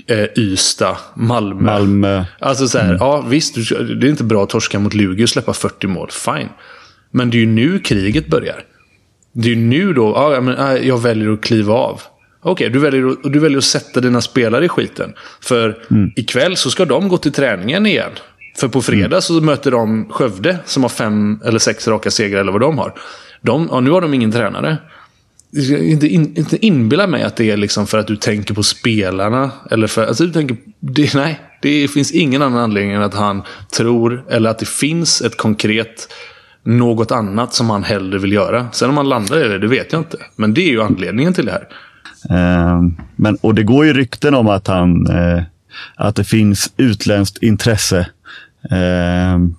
[0.07, 1.62] eh, Ystad, Malmö.
[1.62, 2.24] Malmö.
[2.39, 2.97] Alltså så här, mm.
[3.01, 3.55] ja visst,
[4.01, 6.09] det är inte bra att torska mot Lugi och släppa 40 mål.
[6.11, 6.49] Fine.
[7.11, 8.64] Men det är ju nu kriget börjar.
[9.33, 12.03] Det är ju nu då, ja, men, jag väljer att kliva av.
[12.43, 15.12] Okej, okay, du, väljer, du väljer att sätta dina spelare i skiten.
[15.41, 16.12] För mm.
[16.16, 18.11] ikväll så ska de gå till träningen igen.
[18.57, 19.20] För på fredag mm.
[19.20, 22.95] så möter de Skövde som har fem eller sex raka segrar eller vad de har.
[23.43, 24.76] De, ja, nu har de ingen tränare.
[25.70, 29.51] Inte, in, inte inbilla mig att det är liksom för att du tänker på spelarna.
[29.70, 33.43] Eller för, alltså du tänker, det, nej, det finns ingen annan anledning än att han
[33.76, 36.12] tror, eller att det finns ett konkret
[36.63, 38.69] något annat som han hellre vill göra.
[38.73, 40.17] Sen om han landar i det, det vet jag inte.
[40.37, 41.69] Men det är ju anledningen till det här.
[42.31, 45.43] Uh, men, och det går ju rykten om att, han, uh,
[45.97, 48.07] att det finns utländskt intresse.
[48.73, 49.51] Uh,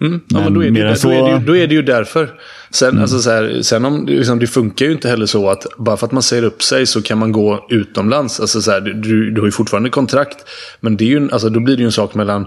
[0.00, 0.20] Mm.
[0.28, 1.08] Ja, men då är, det, så...
[1.08, 2.30] då, är det, då är det ju därför.
[2.70, 3.02] Sen, mm.
[3.02, 6.06] alltså så här, sen om, liksom, det funkar ju inte heller så att bara för
[6.06, 8.40] att man säger upp sig så kan man gå utomlands.
[8.40, 10.36] Alltså så här, du, du har ju fortfarande kontrakt.
[10.80, 12.46] Men det är ju, alltså, då blir det ju en sak mellan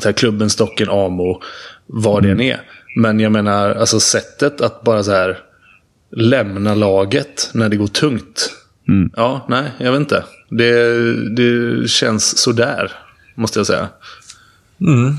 [0.00, 1.40] så här, klubben, Stocken, Amo,
[1.86, 2.60] vad det än är.
[2.96, 5.38] Men jag menar, alltså sättet att bara så här
[6.16, 8.52] lämna laget när det går tungt.
[8.88, 9.10] Mm.
[9.16, 10.24] Ja, nej, jag vet inte.
[10.50, 12.92] Det, det känns sådär,
[13.34, 13.88] måste jag säga.
[14.80, 15.14] Mm.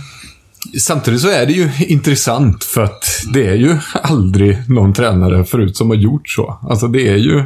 [0.80, 5.78] Samtidigt så är det ju intressant för att det är ju aldrig någon tränare förut
[5.78, 6.60] som har gjort så.
[6.70, 7.44] Alltså det är ju,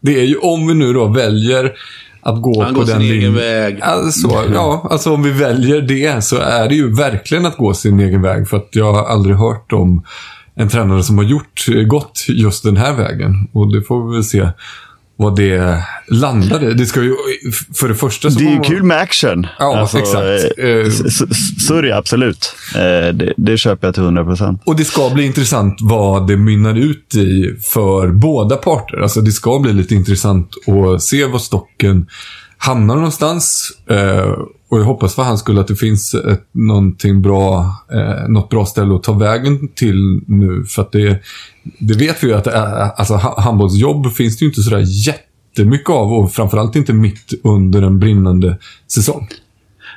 [0.00, 1.72] det är ju om vi nu då väljer
[2.20, 3.18] att gå Han på den linjen.
[3.18, 3.80] egen väg.
[3.80, 8.00] Alltså, ja, alltså om vi väljer det så är det ju verkligen att gå sin
[8.00, 8.48] egen väg.
[8.48, 10.02] För att jag har aldrig hört om
[10.54, 13.48] en tränare som har gjort, gått just den här vägen.
[13.52, 14.48] Och det får vi väl se
[15.18, 16.74] vad det landade.
[16.74, 17.14] Det ska ju,
[17.74, 19.46] för det första Det är ju kul med action.
[19.58, 20.58] Ja, alltså, exakt.
[20.58, 20.64] Eh,
[21.78, 22.54] är det absolut.
[22.74, 24.58] Eh, det, det köper jag till 100%.
[24.64, 28.98] Och det ska bli intressant vad det mynnar ut i för båda parter.
[28.98, 32.06] Alltså det ska bli lite intressant att se var stocken
[32.58, 33.72] hamnar någonstans.
[33.90, 34.34] Eh,
[34.68, 38.66] och jag hoppas för hans skull att det finns ett, någonting bra, eh, något bra
[38.66, 40.64] ställe att ta vägen till nu.
[40.64, 41.22] För att det,
[41.78, 46.12] det vet vi ju att eh, alltså, handbollsjobb finns det ju inte sådär jättemycket av
[46.12, 48.58] och framförallt inte mitt under en brinnande
[48.92, 49.28] säsong.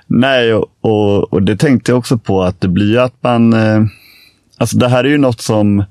[0.08, 3.54] Nej, och, och, och det tänkte jag också på att det blir ju att man...
[3.54, 3.84] Eh,
[4.58, 5.84] alltså det här är ju något som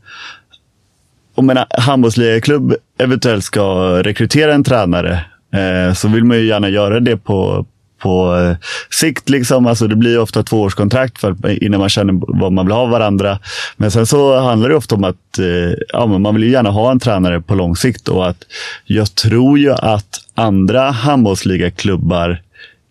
[1.35, 3.63] om en handbollsligaklubb eventuellt ska
[4.03, 5.25] rekrytera en tränare
[5.55, 7.67] eh, så vill man ju gärna göra det på,
[8.01, 8.57] på eh,
[8.91, 9.29] sikt.
[9.29, 9.67] Liksom.
[9.67, 13.39] Alltså det blir ofta tvåårskontrakt för, innan man känner vad man vill ha av varandra.
[13.77, 17.01] Men sen så handlar det ofta om att eh, ja, man vill gärna ha en
[17.01, 18.09] tränare på lång sikt.
[18.09, 18.45] Och att
[18.85, 22.43] jag tror ju att andra handbollsligaklubbar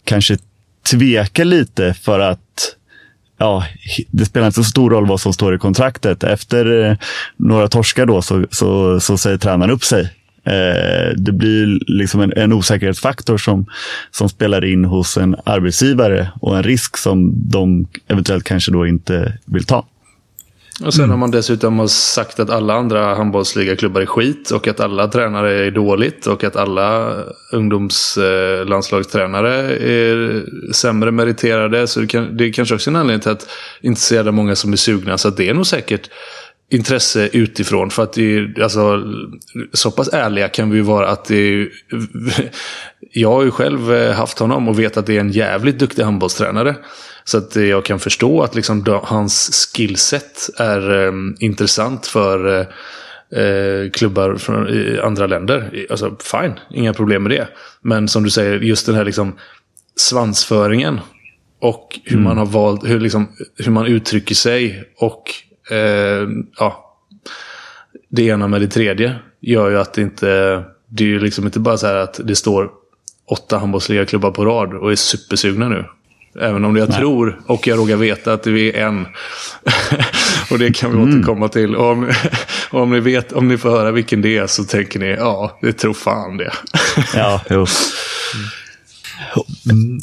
[0.04, 0.38] kanske
[0.92, 2.76] tvekar lite för att
[3.38, 3.66] ja,
[4.12, 6.24] det spelar inte så stor roll vad som står i kontraktet.
[6.24, 6.98] Efter eh,
[7.38, 10.10] några torskar då så, så, så säger tränaren upp sig.
[10.44, 13.66] Eh, det blir liksom en, en, osäkerhetsfaktor som,
[14.12, 19.38] som spelar in hos en arbetsgivare och en risk som de eventuellt kanske då inte
[19.46, 19.86] vill ta.
[20.86, 21.12] Och sen mm.
[21.12, 25.72] har man dessutom sagt att alla andra handbollsligaklubbar är skit och att alla tränare är
[25.72, 27.16] dåligt och att alla
[27.52, 31.88] ungdomslandslagstränare är sämre meriterade.
[31.88, 33.50] Så det, kan, det är kanske också en anledning till att
[33.82, 35.18] inte så jävla många som är sugna.
[35.18, 36.10] Så det är nog säkert
[36.70, 37.90] intresse utifrån.
[37.90, 39.04] För att det är, alltså,
[39.74, 41.70] så pass ärliga kan vi vara att det är,
[43.12, 46.76] Jag har ju själv haft honom och vet att det är en jävligt duktig handbollstränare.
[47.24, 52.60] Så att jag kan förstå att liksom hans skillset är um, intressant för
[53.38, 54.68] uh, klubbar från
[55.04, 55.86] andra länder.
[55.90, 57.48] Alltså fine, inga problem med det.
[57.82, 59.36] Men som du säger, just den här liksom
[59.96, 61.00] svansföringen.
[61.62, 62.24] Och hur mm.
[62.24, 64.84] man har valt, hur, liksom, hur man uttrycker sig.
[64.98, 65.24] Och
[65.72, 66.96] uh, ja,
[68.10, 70.64] det ena med det tredje gör ju att det inte...
[70.92, 72.70] Det är ju liksom inte bara så här att det står
[73.28, 75.86] åtta handbollsligaklubbar på rad och är supersugna nu.
[76.40, 76.98] Även om jag Nej.
[76.98, 79.08] tror och jag råkar veta att det är en.
[80.52, 81.10] och det kan vi mm.
[81.10, 81.76] återkomma till.
[81.76, 82.12] Och om,
[82.70, 85.60] och om, ni vet, om ni får höra vilken det är så tänker ni ja,
[85.62, 86.52] det tror fan det.
[87.14, 87.56] ja, jo.
[87.56, 87.68] Mm,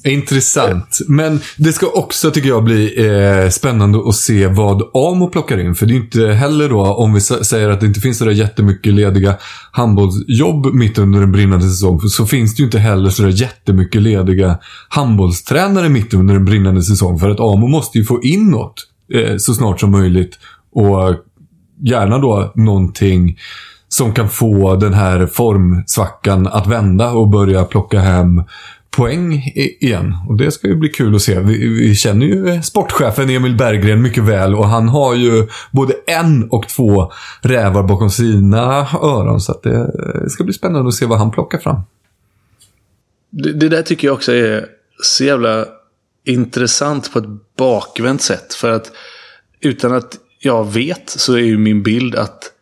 [0.04, 0.98] intressant.
[1.08, 5.74] Men det ska också, tycker jag, bli eh, spännande att se vad AMO plockar in.
[5.74, 8.94] För det är inte heller då, om vi säger att det inte finns sådär jättemycket
[8.94, 9.36] lediga
[9.70, 12.00] handbollsjobb mitt under en brinnande säsong.
[12.00, 14.58] Så finns det ju inte heller sådär jättemycket lediga
[14.88, 17.18] handbollstränare mitt under en brinnande säsong.
[17.18, 20.38] För att AMO måste ju få in något eh, så snart som möjligt.
[20.72, 21.16] Och
[21.82, 23.38] gärna då någonting
[23.88, 28.42] som kan få den här formsvackan att vända och börja plocka hem
[28.96, 30.14] poäng igen.
[30.28, 31.40] Och det ska ju bli kul att se.
[31.40, 36.48] Vi, vi, känner ju sportchefen Emil Berggren mycket väl och han har ju både en
[36.50, 39.40] och två rävar bakom sina öron.
[39.40, 41.80] Så det ska bli spännande att se vad han plockar fram.
[43.30, 44.66] Det, det där tycker jag också är
[45.02, 45.66] så jävla
[46.24, 48.54] intressant på ett bakvänt sätt.
[48.54, 48.92] För att
[49.60, 52.52] utan att jag vet så är ju min bild att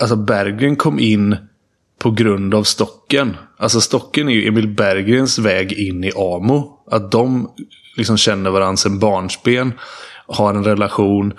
[0.00, 1.36] alltså Berggren kom in
[2.02, 3.36] på grund av stocken.
[3.56, 6.78] Alltså stocken är ju Emil Berggrens väg in i AMO.
[6.90, 7.50] Att de
[7.96, 9.72] liksom känner varandra sedan barnsben.
[10.26, 11.32] Har en relation.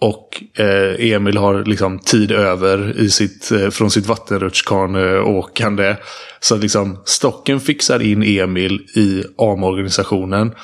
[0.00, 5.96] Och eh, Emil har liksom tid över i sitt, eh, från sitt vattenrutschkaneåkande.
[6.40, 10.54] Så liksom stocken fixar in Emil i AMO-organisationen.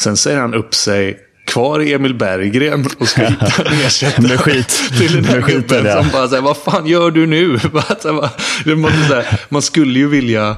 [0.00, 4.82] Sen säger han upp sig kvar Emil Berggren och ska hitta en ersättare med skit.
[4.98, 6.02] till den här gubben ja.
[6.02, 7.58] som bara säger vad fan gör du nu?
[9.48, 10.56] man skulle ju vilja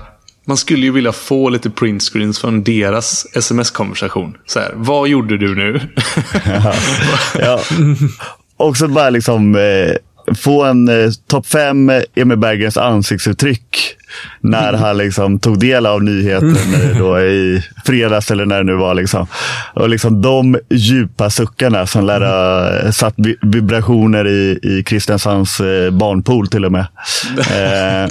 [0.49, 4.37] man skulle ju vilja få lite printscreens från deras sms-konversation.
[4.47, 5.80] Så här, vad gjorde du nu?
[6.45, 6.74] ja.
[7.39, 7.61] ja.
[8.57, 13.96] Också bara liksom eh, få en eh, topp fem Emil Berggrens ansiktsuttryck
[14.41, 16.57] när han liksom tog del av nyheten
[16.99, 18.95] då i fredags eller när det nu var.
[18.95, 19.27] Liksom.
[19.75, 26.49] Och liksom de djupa suckarna som lär ha satt vibrationer i, i Kristiansands eh, barnpool
[26.49, 26.87] till och med.
[27.39, 28.11] eh,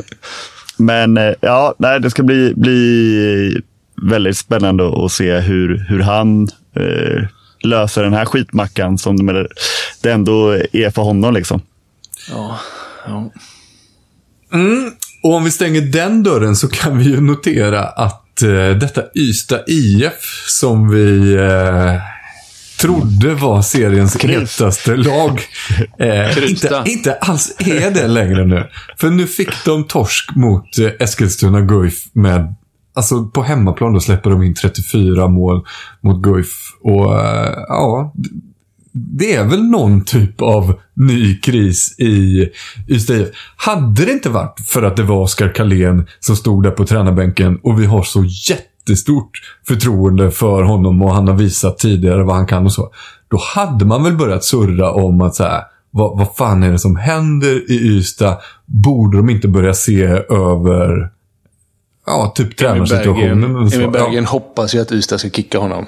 [0.78, 3.62] men eh, ja, nej, det ska bli, bli
[4.02, 7.24] väldigt spännande att se hur, hur han eh,
[7.64, 9.46] löser den här skitmackan som
[10.02, 11.34] det ändå är för honom.
[11.34, 11.62] Liksom.
[12.30, 12.60] Ja,
[13.08, 13.32] ja.
[14.54, 14.92] Mm.
[15.26, 19.64] Och om vi stänger den dörren så kan vi ju notera att eh, detta Ystad
[19.68, 22.02] IF som vi eh,
[22.80, 25.42] trodde var seriens hetaste lag.
[26.00, 28.70] Eh, inte, inte alls är det längre nu.
[28.98, 32.56] För nu fick de torsk mot eh, Eskilstuna Guif med
[32.94, 35.66] Alltså på hemmaplan då släpper de in 34 mål
[36.02, 36.56] mot Guif.
[36.82, 38.14] Och eh, ja,
[38.98, 42.50] det är väl någon typ av ny kris i
[42.90, 43.26] Ystad
[43.58, 47.60] Hade det inte varit för att det var Oskar Karlén som stod där på tränarbänken
[47.64, 49.30] och vi har så jätte jättestort
[49.68, 52.92] förtroende för honom och han har visat tidigare vad han kan och så.
[53.28, 56.80] Då hade man väl börjat surra om att så här, vad, vad fan är det
[56.80, 58.38] som händer i Ystad?
[58.66, 61.12] Borde de inte börja se över
[62.06, 63.56] ja, typ tränarsituationen?
[63.56, 64.30] Emil Berggren Ja.
[64.30, 65.86] hoppas ju att Ystad ska kicka honom.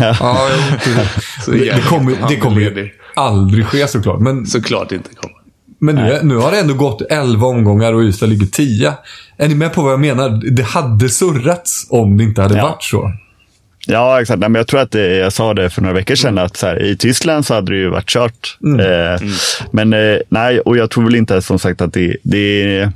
[0.00, 0.48] Ja,
[1.46, 4.20] det, det kommer, det kommer ju aldrig ske såklart.
[4.20, 5.36] Men, Såklart inte kommer.
[5.80, 8.92] men nu, nu har det ändå gått 11 omgångar och Ystad ligger 10.
[9.36, 10.42] Är ni med på vad jag menar?
[10.50, 12.62] Det hade surrats om det inte hade Ja.
[12.68, 13.12] varit så.
[13.86, 14.40] Ja, exakt.
[14.40, 16.66] Nej, men jag tror att det, jag sa det för några veckor sedan att så
[16.66, 18.58] här, i Tyskland så hade det ju varit kört.
[18.80, 19.28] Eh,
[19.70, 22.90] Men eh, nej, och jag tror väl inte som sagt att det, det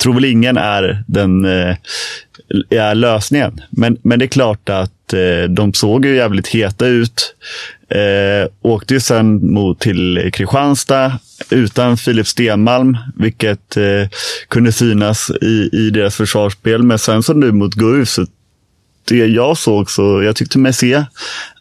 [0.00, 1.76] tror väl ingen är den eh,
[2.70, 3.60] är lösningen.
[3.70, 7.34] Men, men det är klart att eh, de såg ju jävligt heta ut.
[7.88, 11.18] Eh, åkte ju sen mot till Kristianstad
[11.50, 14.08] utan Filip Stenmalm, vilket eh,
[14.48, 16.82] kunde synas i, i deras försvarsspel.
[16.82, 18.26] Men sen så nu mot Guif så
[19.08, 21.04] det jag såg så jag tyckte mig se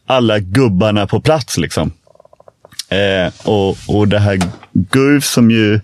[0.06, 1.58] alla gubbarna på plats.
[1.58, 1.92] liksom.
[2.90, 4.42] Eh, och, och det här
[4.74, 5.80] Guif som ju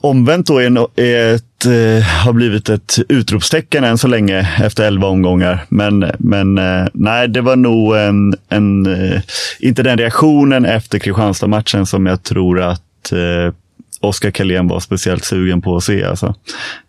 [0.00, 5.08] omvänt då är, är ett, eh, har blivit ett utropstecken än så länge efter elva
[5.08, 5.64] omgångar.
[5.68, 9.20] Men, men eh, nej, det var nog en, en eh,
[9.60, 13.54] inte den reaktionen efter Kristianstad-matchen som jag tror att eh,
[14.00, 16.04] Oskar Karlén var speciellt sugen på att se.
[16.04, 16.34] Alltså.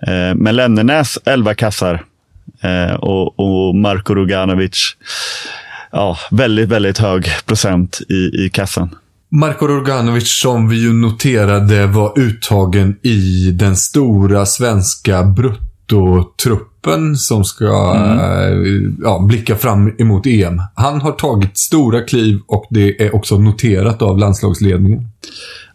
[0.08, 2.04] Eh, men Lennernäs 11 kassar
[2.62, 4.96] eh, och, och Marko Roganovic
[5.92, 8.96] ja, väldigt, väldigt hög procent i, i kassan.
[9.30, 17.96] Marko Roganovic som vi ju noterade var uttagen i den stora svenska bruttotruppen som ska
[17.96, 18.58] eh,
[19.04, 20.62] ja, blicka fram emot EM.
[20.76, 25.08] Han har tagit stora kliv och det är också noterat av landslagsledningen.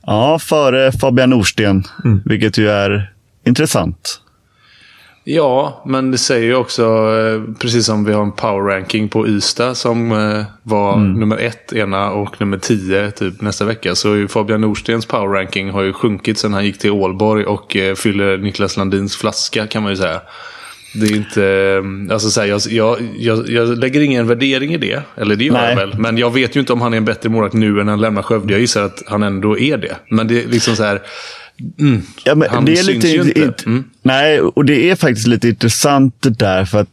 [0.07, 1.85] Ja, före Fabian Norsten,
[2.25, 3.13] vilket ju är
[3.47, 4.21] intressant.
[5.25, 9.29] Ja, men det säger ju också, eh, precis som vi har en power ranking på
[9.29, 13.95] Ystad som eh, var nummer ett ena och nummer tio typ nästa vecka.
[13.95, 17.95] Så Fabian Norstens power ranking har ju sjunkit sedan han gick till Ålborg och eh,
[17.95, 20.21] fyller Niklas Landins flaska kan man ju säga.
[20.95, 21.83] Det är inte,
[22.15, 25.03] alltså så här, jag, jag, jag, jag lägger ingen värdering i det.
[25.17, 25.69] Eller det gör Nej.
[25.69, 25.99] jag väl.
[25.99, 28.23] Men jag vet ju inte om han är en bättre målvakt nu än han lämnar
[28.23, 28.53] Skövde.
[28.53, 29.97] Jag gissar att han ändå är det.
[30.09, 31.03] Men det är liksom så här.
[31.79, 33.41] Mm, Ja, men han det är syns lite, ju inte.
[33.41, 33.85] int- Mm.
[34.03, 36.65] Nej, och det är faktiskt lite intressant det där.
[36.65, 36.89] För att,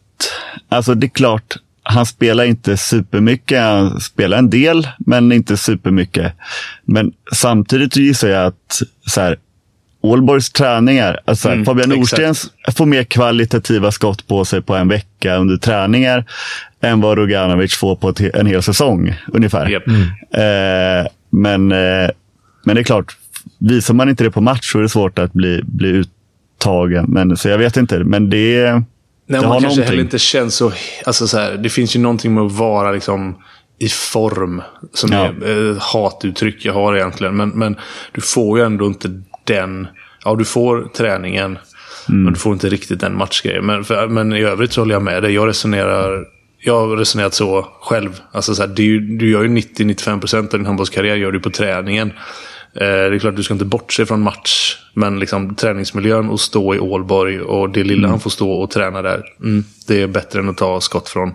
[0.70, 3.62] alltså det är klart, han spelar inte supermycket.
[3.62, 6.34] Han spelar en del, men inte supermycket.
[6.86, 9.38] Men samtidigt gissar jag att så här,
[10.02, 11.90] Ålborgs träningar, alltså Mm, Fabian.
[11.90, 16.26] Norstens får mer kvalitativa skott på sig på en vecka under träningar
[16.82, 19.68] än vad Roganovic får på en hel säsong ungefär.
[19.70, 19.88] Japp.
[19.88, 22.10] Eh, men, eh,
[22.66, 23.18] men det är klart,
[23.60, 27.06] visar man inte det på match så är det svårt att bli, bli uttagen.
[27.08, 28.84] Men, så jag vet inte, men det, Nej,
[29.28, 29.84] det man har kanske någonting.
[29.84, 30.72] heller inte känns så...
[31.06, 33.36] Alltså så här, det finns ju någonting med att vara liksom
[33.80, 34.62] i form.
[34.94, 35.26] Som Ja.
[35.46, 37.36] är ett hatuttryck jag har egentligen.
[37.38, 37.76] Men, men
[38.12, 39.88] du får ju ändå inte den...
[40.26, 41.58] Ja, du får träningen.
[42.10, 42.24] Mm.
[42.24, 43.66] Men du får inte riktigt den matchgrejen.
[43.66, 45.34] Men, för, men i övrigt så håller jag med dig.
[45.34, 46.26] Jag resonerar...
[46.62, 48.20] Jag har resonerat så själv.
[48.32, 52.12] Alltså så här, ju, du gör ju 90-95% av din handbollskarriär gör du på träningen.
[52.76, 54.78] Eh, det är klart du ska inte bortse från match.
[54.94, 59.02] Men liksom träningsmiljön och stå i Ålborg och det lilla han får stå och träna
[59.02, 59.24] där.
[59.44, 61.30] Mm, det är bättre än att ta skott från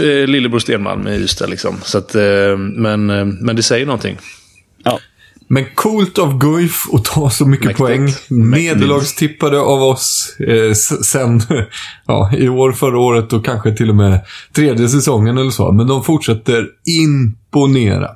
[0.00, 1.46] eh, Lillebror Stenmalm i Ystad.
[1.46, 1.76] Liksom.
[1.82, 3.06] Så att, eh, men,
[3.40, 4.18] men det säger någonting.
[4.84, 4.98] Ja.
[5.48, 7.78] Men coolt av Guif att ta så mycket Mäktigt.
[7.78, 8.08] poäng.
[8.50, 11.40] Nederlagstippade av oss eh, sen
[12.06, 14.20] ja, i år, förra året och kanske till och med
[14.52, 15.72] tredje säsongen eller så.
[15.72, 18.10] Men de fortsätter imponera.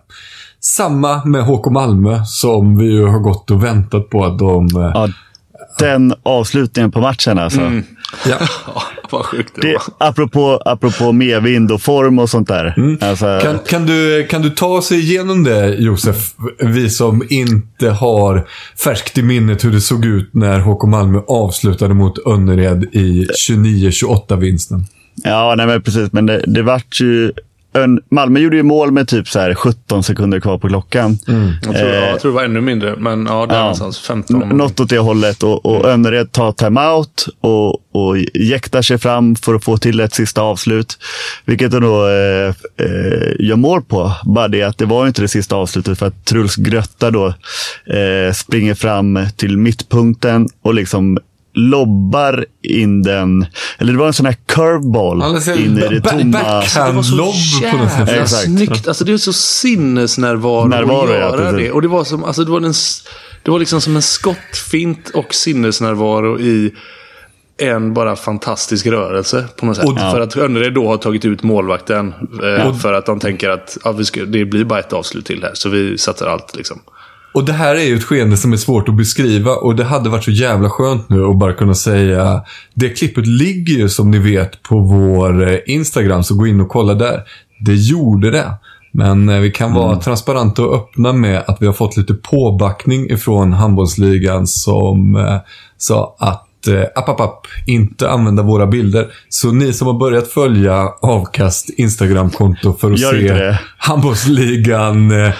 [0.61, 4.67] Samma med HK Malmö som vi ju har gått och väntat på att de...
[4.67, 5.09] Eh, Ja,
[5.79, 7.61] den avslutningen på matchen alltså.
[7.61, 7.71] ja.
[8.67, 10.09] Ja, vad sjukt det, Det, var.
[10.09, 12.97] apropå, apropå medvind och form och sånt där.
[13.01, 16.17] Alltså, Kan, kan, du, kan du ta oss igenom det, Josef?
[16.59, 18.49] Vi som inte har
[18.85, 24.85] färskt i minnet hur det såg ut när HK Malmö avslutade mot Önnered i 29-28-vinsten.
[25.25, 26.13] Ja, nej men precis.
[26.13, 27.33] Men det, det vart ju...
[27.73, 31.19] En, Malmö gjorde ju mål med typ så här 17 sekunder kvar på klockan.
[31.63, 32.97] Jag tror, ja, Eh, jag tror det var ännu mindre.
[32.97, 33.61] Men ja, där Ja.
[33.61, 33.99] någonstans.
[34.01, 34.43] 15.
[34.43, 35.43] N- Något åt det hållet.
[35.43, 40.15] Och, och Önnered tar timeout och, och jäktar sig fram för att få till ett
[40.15, 40.99] sista avslut.
[41.45, 42.49] Vilket de då eh,
[42.87, 44.13] eh, gör mål på.
[44.25, 47.27] Bara det att det var ju inte det sista avslutet för att Truls Grötta då
[47.27, 51.19] eh, springer fram till mittpunkten och liksom
[51.55, 53.47] lobbar in den.
[53.79, 56.25] Eller det var en sån här curveball Alltså, in i det tomma.
[56.43, 56.91] backhand.
[56.93, 57.35] Det var så lobb
[57.71, 57.99] på något sätt.
[58.09, 58.45] jävla Exakt.
[58.45, 58.89] snyggt.
[58.89, 61.59] Alltså det är så sinnesnärvaro Närvaro, att ja, göra precis.
[61.67, 61.73] det.
[61.73, 62.73] Och det var, som, alltså det, var en,
[63.43, 66.75] det var liksom som en skottfint och sinnesnärvaro i
[67.63, 69.85] en bara fantastisk rörelse på något sätt.
[69.89, 72.15] Och- För att Önnered då har tagit ut målvakten.
[72.59, 75.43] Eh, för att de tänker att ja, vi ska, det blir bara ett avslut till
[75.43, 75.51] här.
[75.55, 76.81] Så vi satsar allt liksom.
[77.33, 80.11] Och det här är ju ett skeende som är svårt att beskriva och det hade
[80.11, 82.43] varit så jävla skönt nu att bara kunna säga
[82.75, 86.69] Det klippet ligger ju som ni vet på vår eh, Instagram, så gå in och
[86.69, 87.23] kolla där.
[87.61, 88.55] Det gjorde det.
[88.93, 93.11] Men eh, vi kan vara transparenta och öppna med att vi har fått lite påbackning
[93.11, 95.37] ifrån handbollsligan som eh,
[95.79, 99.07] sa att eh, app, app, app, inte använda våra bilder.
[99.29, 105.33] Så ni som har börjat följa Avkast Instagram-konto för att se handbollsligan eh,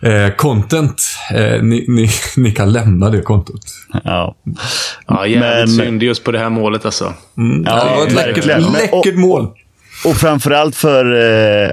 [0.00, 1.02] eh, content,
[1.34, 3.62] eh, ni, ni, ni kan lämna det kontot.
[4.04, 4.36] Ja.
[5.06, 7.14] Ja, jävligt Men- synd just på det här målet alltså.
[7.64, 9.48] Ja, det var ett läckert, läckert mål.
[10.04, 11.04] Och framförallt för
[11.64, 11.70] eh,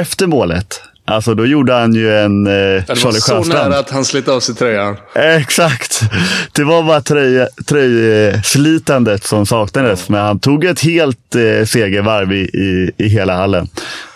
[0.00, 0.82] efter målet.
[1.12, 3.70] Alltså då gjorde han ju en eh, Det var Charlie så Sjöstrand.
[3.70, 4.96] nära att han slet av sig tröjan.
[5.14, 6.00] Exakt.
[6.52, 10.08] Det var bara tröj, tröjslitandet som saknades.
[10.08, 13.68] Men han tog ett helt eh, segervarv i, i, i hela hallen.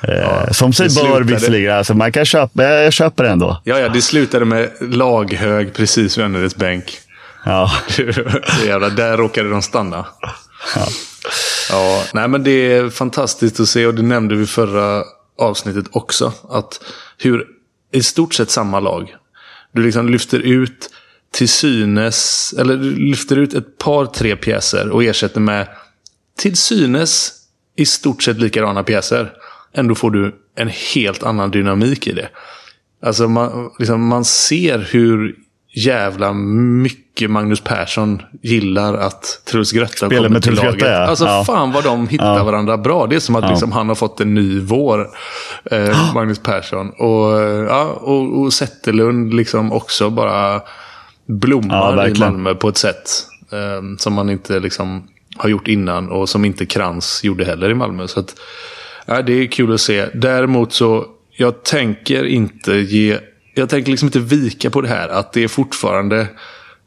[0.03, 1.77] Eh, som sig bör visserligen.
[1.77, 3.61] Alltså, man kan köpa, jag köper det ändå.
[3.65, 6.85] Ja, ja, det slutade med laghög precis vid Önnereds bänk.
[7.45, 7.71] Ja.
[8.67, 10.07] Jävla, där råkade de stanna.
[11.71, 12.03] Ja.
[12.13, 15.03] nej men det är fantastiskt att se och det nämnde vi förra
[15.39, 16.33] avsnittet också.
[16.49, 16.83] Att
[17.19, 17.47] hur
[17.93, 19.17] i stort sett samma lag.
[19.73, 20.91] Du liksom lyfter ut
[21.31, 25.69] till synes, eller du lyfter ut ett par, tre pjäser och ersätter med
[26.39, 27.33] till synes
[27.77, 29.33] i stort sett likadana pjäser.
[29.73, 32.29] Ändå får du en helt annan dynamik i det.
[33.03, 35.37] Alltså man, liksom, man ser hur
[35.77, 40.75] jävla mycket Magnus Persson gillar att Truls Grötta Spelar kommer med till laget.
[40.75, 40.99] Grötta, ja.
[40.99, 41.45] Alltså Ja.
[41.47, 43.07] fan vad de hittar varandra bra.
[43.07, 45.09] Det är som att liksom, han har fått en ny vår,
[45.71, 46.91] eh, Magnus Persson.
[46.91, 50.65] Och, eh, ja, och, och Zetterlund liksom också bara Ja,
[51.27, 52.19] blommar i.
[52.19, 53.11] Malmö på ett sätt
[53.53, 57.75] eh, som man inte liksom har gjort innan och som inte Krans gjorde heller i
[57.75, 58.09] Malmö.
[58.09, 58.35] Så att,
[59.07, 60.07] ja, det är kul att se.
[60.15, 61.07] Däremot så,
[61.37, 63.19] jag tänker inte ge,
[63.59, 65.09] jag tänker liksom inte vika på det här.
[65.09, 66.27] Att det är fortfarande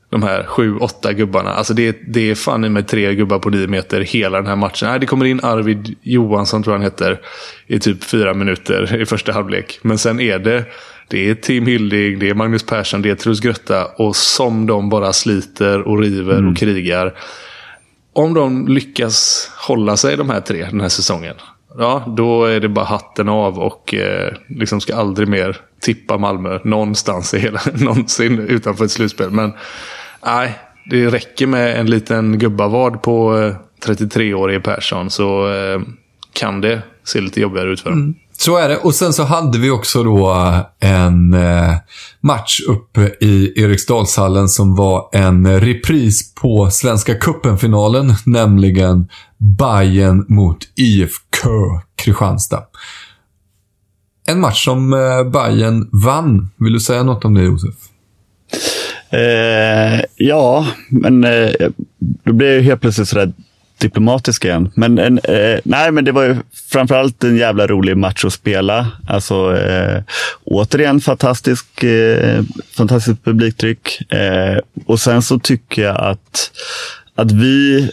[0.09, 1.49] de här sju, åtta gubbarna.
[1.53, 4.47] Alltså det, är- det är fan i mig tre gubbar på nio meter hela den
[4.47, 4.89] här matchen.
[4.89, 7.19] Nej, det kommer in Arvid Johansson, tror jag han heter,
[7.67, 9.79] i typ fyra minuter i första halvlek.
[9.81, 10.65] Men sen är det,
[11.07, 13.85] det är Tim Hilding, det är Magnus Persson, det är Truls Grötta.
[13.85, 17.13] Och som de bara sliter och river och krigar.
[18.13, 21.35] Om de lyckas hålla sig de här tre den här säsongen.
[21.77, 26.59] Ja, då är det bara hatten av och eh, liksom ska aldrig mer tippa Malmö
[26.63, 29.31] någonstans i hela, någonsin utanför ett slutspel.
[29.31, 29.53] Men
[30.25, 30.59] nej,
[30.89, 33.55] det räcker med en liten gubbavad på eh,
[33.85, 35.81] 33-årige Persson så eh,
[36.33, 37.99] kan det se lite jobbigare ut för dem.
[37.99, 38.15] Mm.
[38.37, 38.77] Så är det.
[38.77, 41.75] Och sen så hade vi också då eh, en eh,
[42.21, 51.49] match uppe i Eriksdalshallen som var en repris på Svenska Cupen-finalen, nämligen Bayern mot IFK
[51.95, 52.63] Kristianstad.
[54.29, 56.49] En match som eh, Bayern vann.
[56.57, 57.75] Vill du säga något om det, Josef?
[59.09, 61.51] Eh, ja, men eh,
[61.99, 63.31] då blir jag helt plötsligt sådär
[63.77, 64.71] diplomatisk igen.
[64.75, 66.35] Men, en, eh, nej, men det var ju
[66.71, 68.87] framförallt en jävla rolig match att spela.
[69.07, 70.03] Alltså, eh,
[70.43, 72.43] återigen fantastisk, eh,
[72.77, 74.11] fantastiskt publiktryck.
[74.11, 76.51] Eh, och sen så tycker jag att,
[77.15, 77.89] att vi,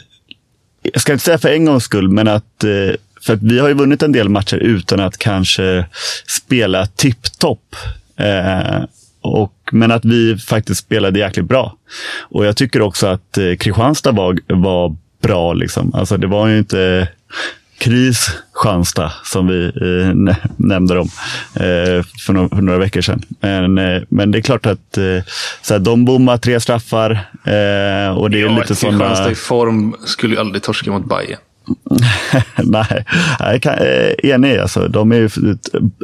[0.83, 2.95] jag ska inte säga för en gångs skull, men att eh,
[3.27, 5.85] för vi har ju vunnit en del matcher utan att kanske
[6.27, 7.77] spela tipptopp.
[8.17, 8.85] Eh,
[9.21, 11.77] och, men att vi faktiskt spelade jäkligt bra.
[12.21, 15.53] Och jag tycker också att eh, Kristianstad var, var bra.
[15.53, 15.95] Liksom.
[15.95, 17.09] Alltså, det var ju inte
[17.79, 18.31] kris
[18.63, 21.09] Kristianstad som vi eh, nä- nämnde dem
[21.55, 23.23] eh, för, no för några veckor sedan.
[23.41, 25.05] Men, eh, men det är klart att eh,
[25.63, 27.11] så här, de bommar tre straffar
[27.45, 29.31] eh, och det är Ja, lite Kristianstad sådana...
[29.31, 31.39] i form skulle ju aldrig torska mot Bayern.
[32.65, 33.05] Nej,
[33.39, 34.59] jag kan, eh, enig.
[34.59, 34.89] Alltså.
[34.89, 35.29] De är ju,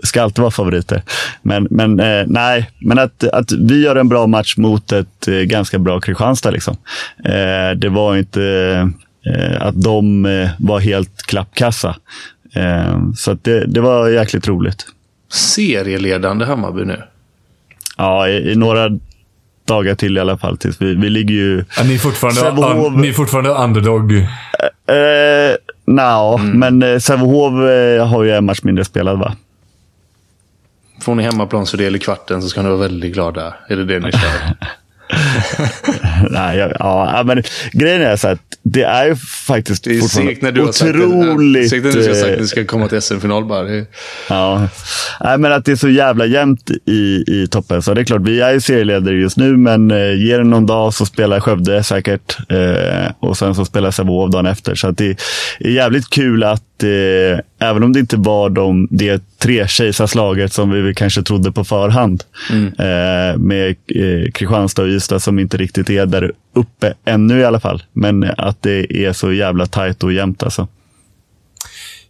[0.03, 1.03] ska alltid vara favoriter.
[1.43, 5.35] Men, men, eh, nej, men att, att vi gör en bra match mot ett eh,
[5.35, 6.51] ganska bra Kristianstad.
[6.51, 6.77] Liksom.
[7.25, 8.43] Eh, det var inte
[9.27, 11.97] eh, att de eh, var helt klappkassa.
[13.17, 14.87] Så det, det var jäkligt roligt.
[15.33, 17.03] Serieledande Hammarby nu.
[17.97, 18.99] Ja, i, i några
[19.73, 20.57] dagar till i alla fall.
[20.59, 21.65] Tills vi, vi ligger ju...
[21.77, 24.13] Ja, ni, är fortfarande un, ni är fortfarande underdog.
[24.13, 29.37] Eh, Nja, men eh, Sävehof eh, har ju en match mindre spelad va?
[31.01, 33.55] Får ni hemmaplansfördel i kvarten så ska ni vara väldigt glada.
[33.69, 34.57] Är det det ni kör?
[36.31, 37.43] Nej, jag, ja, men
[37.73, 41.71] grejen är så att det är ju faktiskt Det är fortfarande när du otroligt...
[41.71, 43.63] Segt när du har sagt eh, att ni ska komma till SM-final bara.
[43.63, 43.87] Det
[44.29, 44.69] Ja,
[45.21, 47.83] Nej, men att det är så jävla jämnt i, i toppen.
[47.83, 50.67] Så det är klart, vi är ju serieledare just nu, men eh, ge det någon
[50.67, 52.39] dag så spelar Skövde säkert.
[52.51, 54.75] Eh, och sen så spelar Sävehof dagen efter.
[54.75, 55.17] Så att det
[55.61, 60.71] är jävligt kul att, eh, även om det inte var de, det tre kejsarslaget som
[60.71, 66.07] vi kanske trodde på förhand, eh, med eh, Kristianstad och Ystad som inte riktigt är
[66.07, 67.83] där uppe ännu i alla fall.
[67.93, 70.69] Men att det är så jävla tajt och jämnt alltså.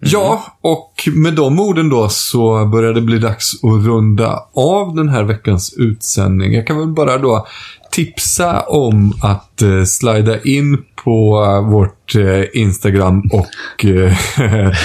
[0.05, 5.09] Ja, och med de orden då så börjar det bli dags att runda av den
[5.09, 6.55] här veckans utsändning.
[6.55, 7.47] Jag kan väl bara då
[7.93, 13.49] tipsa om att eh, slida in på eh, vårt eh, Instagram och
[13.85, 14.13] eh,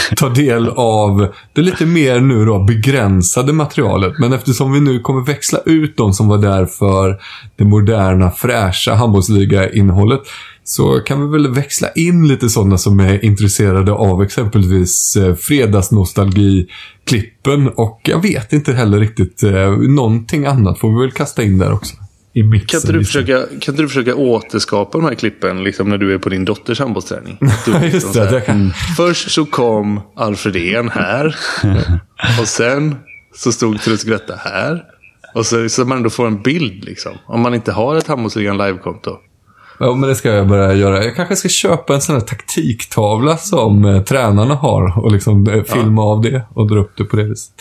[0.16, 4.14] ta del av det lite mer nu då begränsade materialet.
[4.20, 7.20] Men eftersom vi nu kommer växla ut de som var där för
[7.56, 10.22] det moderna, fräscha handbollsliga-innehållet
[10.64, 17.68] så kan vi väl växla in lite sådana som är intresserade av exempelvis eh, fredagsnostalgi-klippen
[17.68, 21.74] och jag vet inte heller riktigt, eh, någonting annat får vi väl kasta in där
[21.74, 21.96] också.
[22.38, 22.68] I mixen.
[22.68, 23.22] Kan inte, du liksom.
[23.22, 26.46] försöka, kan inte du försöka återskapa de här klippen liksom när du är på din
[26.46, 27.38] dotters handbollsträning?
[27.68, 28.32] Ja, just det.
[28.32, 28.72] det kan...
[28.98, 31.36] Först så kom Alfredén här.
[32.42, 32.96] Och sen
[33.36, 34.84] så stod Truls Grötta här.
[35.36, 37.12] Och så, så man ändå får en bild liksom.
[37.26, 39.18] Om man inte har ett handbollsligan live-konto.
[39.80, 41.04] Ja, men det ska jag börja göra.
[41.04, 45.64] Jag kanske ska köpa en sån här taktiktavla som eh, tränarna har och liksom eh,
[45.64, 47.54] filma av det och dra upp det på det viset.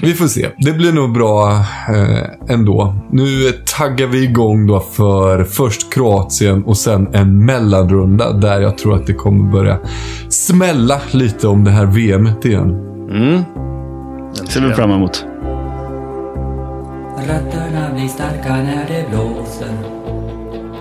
[0.00, 0.48] Vi får se.
[0.58, 1.52] Det blir nog bra
[1.88, 2.94] eh, ändå.
[3.10, 8.94] Nu taggar vi igång då för först Kroatien och sen en mellanrunda där jag tror
[8.94, 9.78] att det kommer börja
[10.28, 12.70] smälla lite om det här VMet igen.
[13.10, 13.42] Mm.
[14.48, 15.24] ser vi fram emot.
[17.28, 19.96] Rötterna blir starka när det blåser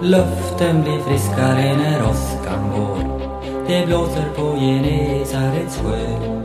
[0.01, 3.19] Luften blir friskare när åskan går
[3.67, 6.44] Det blåser på Genesarets sjö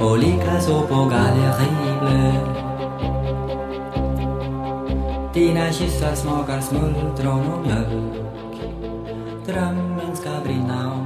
[0.00, 2.32] och likaså på Gallerieblö
[5.34, 8.16] Dina kyssar smakar smultron och mjölk
[9.46, 11.05] Drömmen ska brinna om ett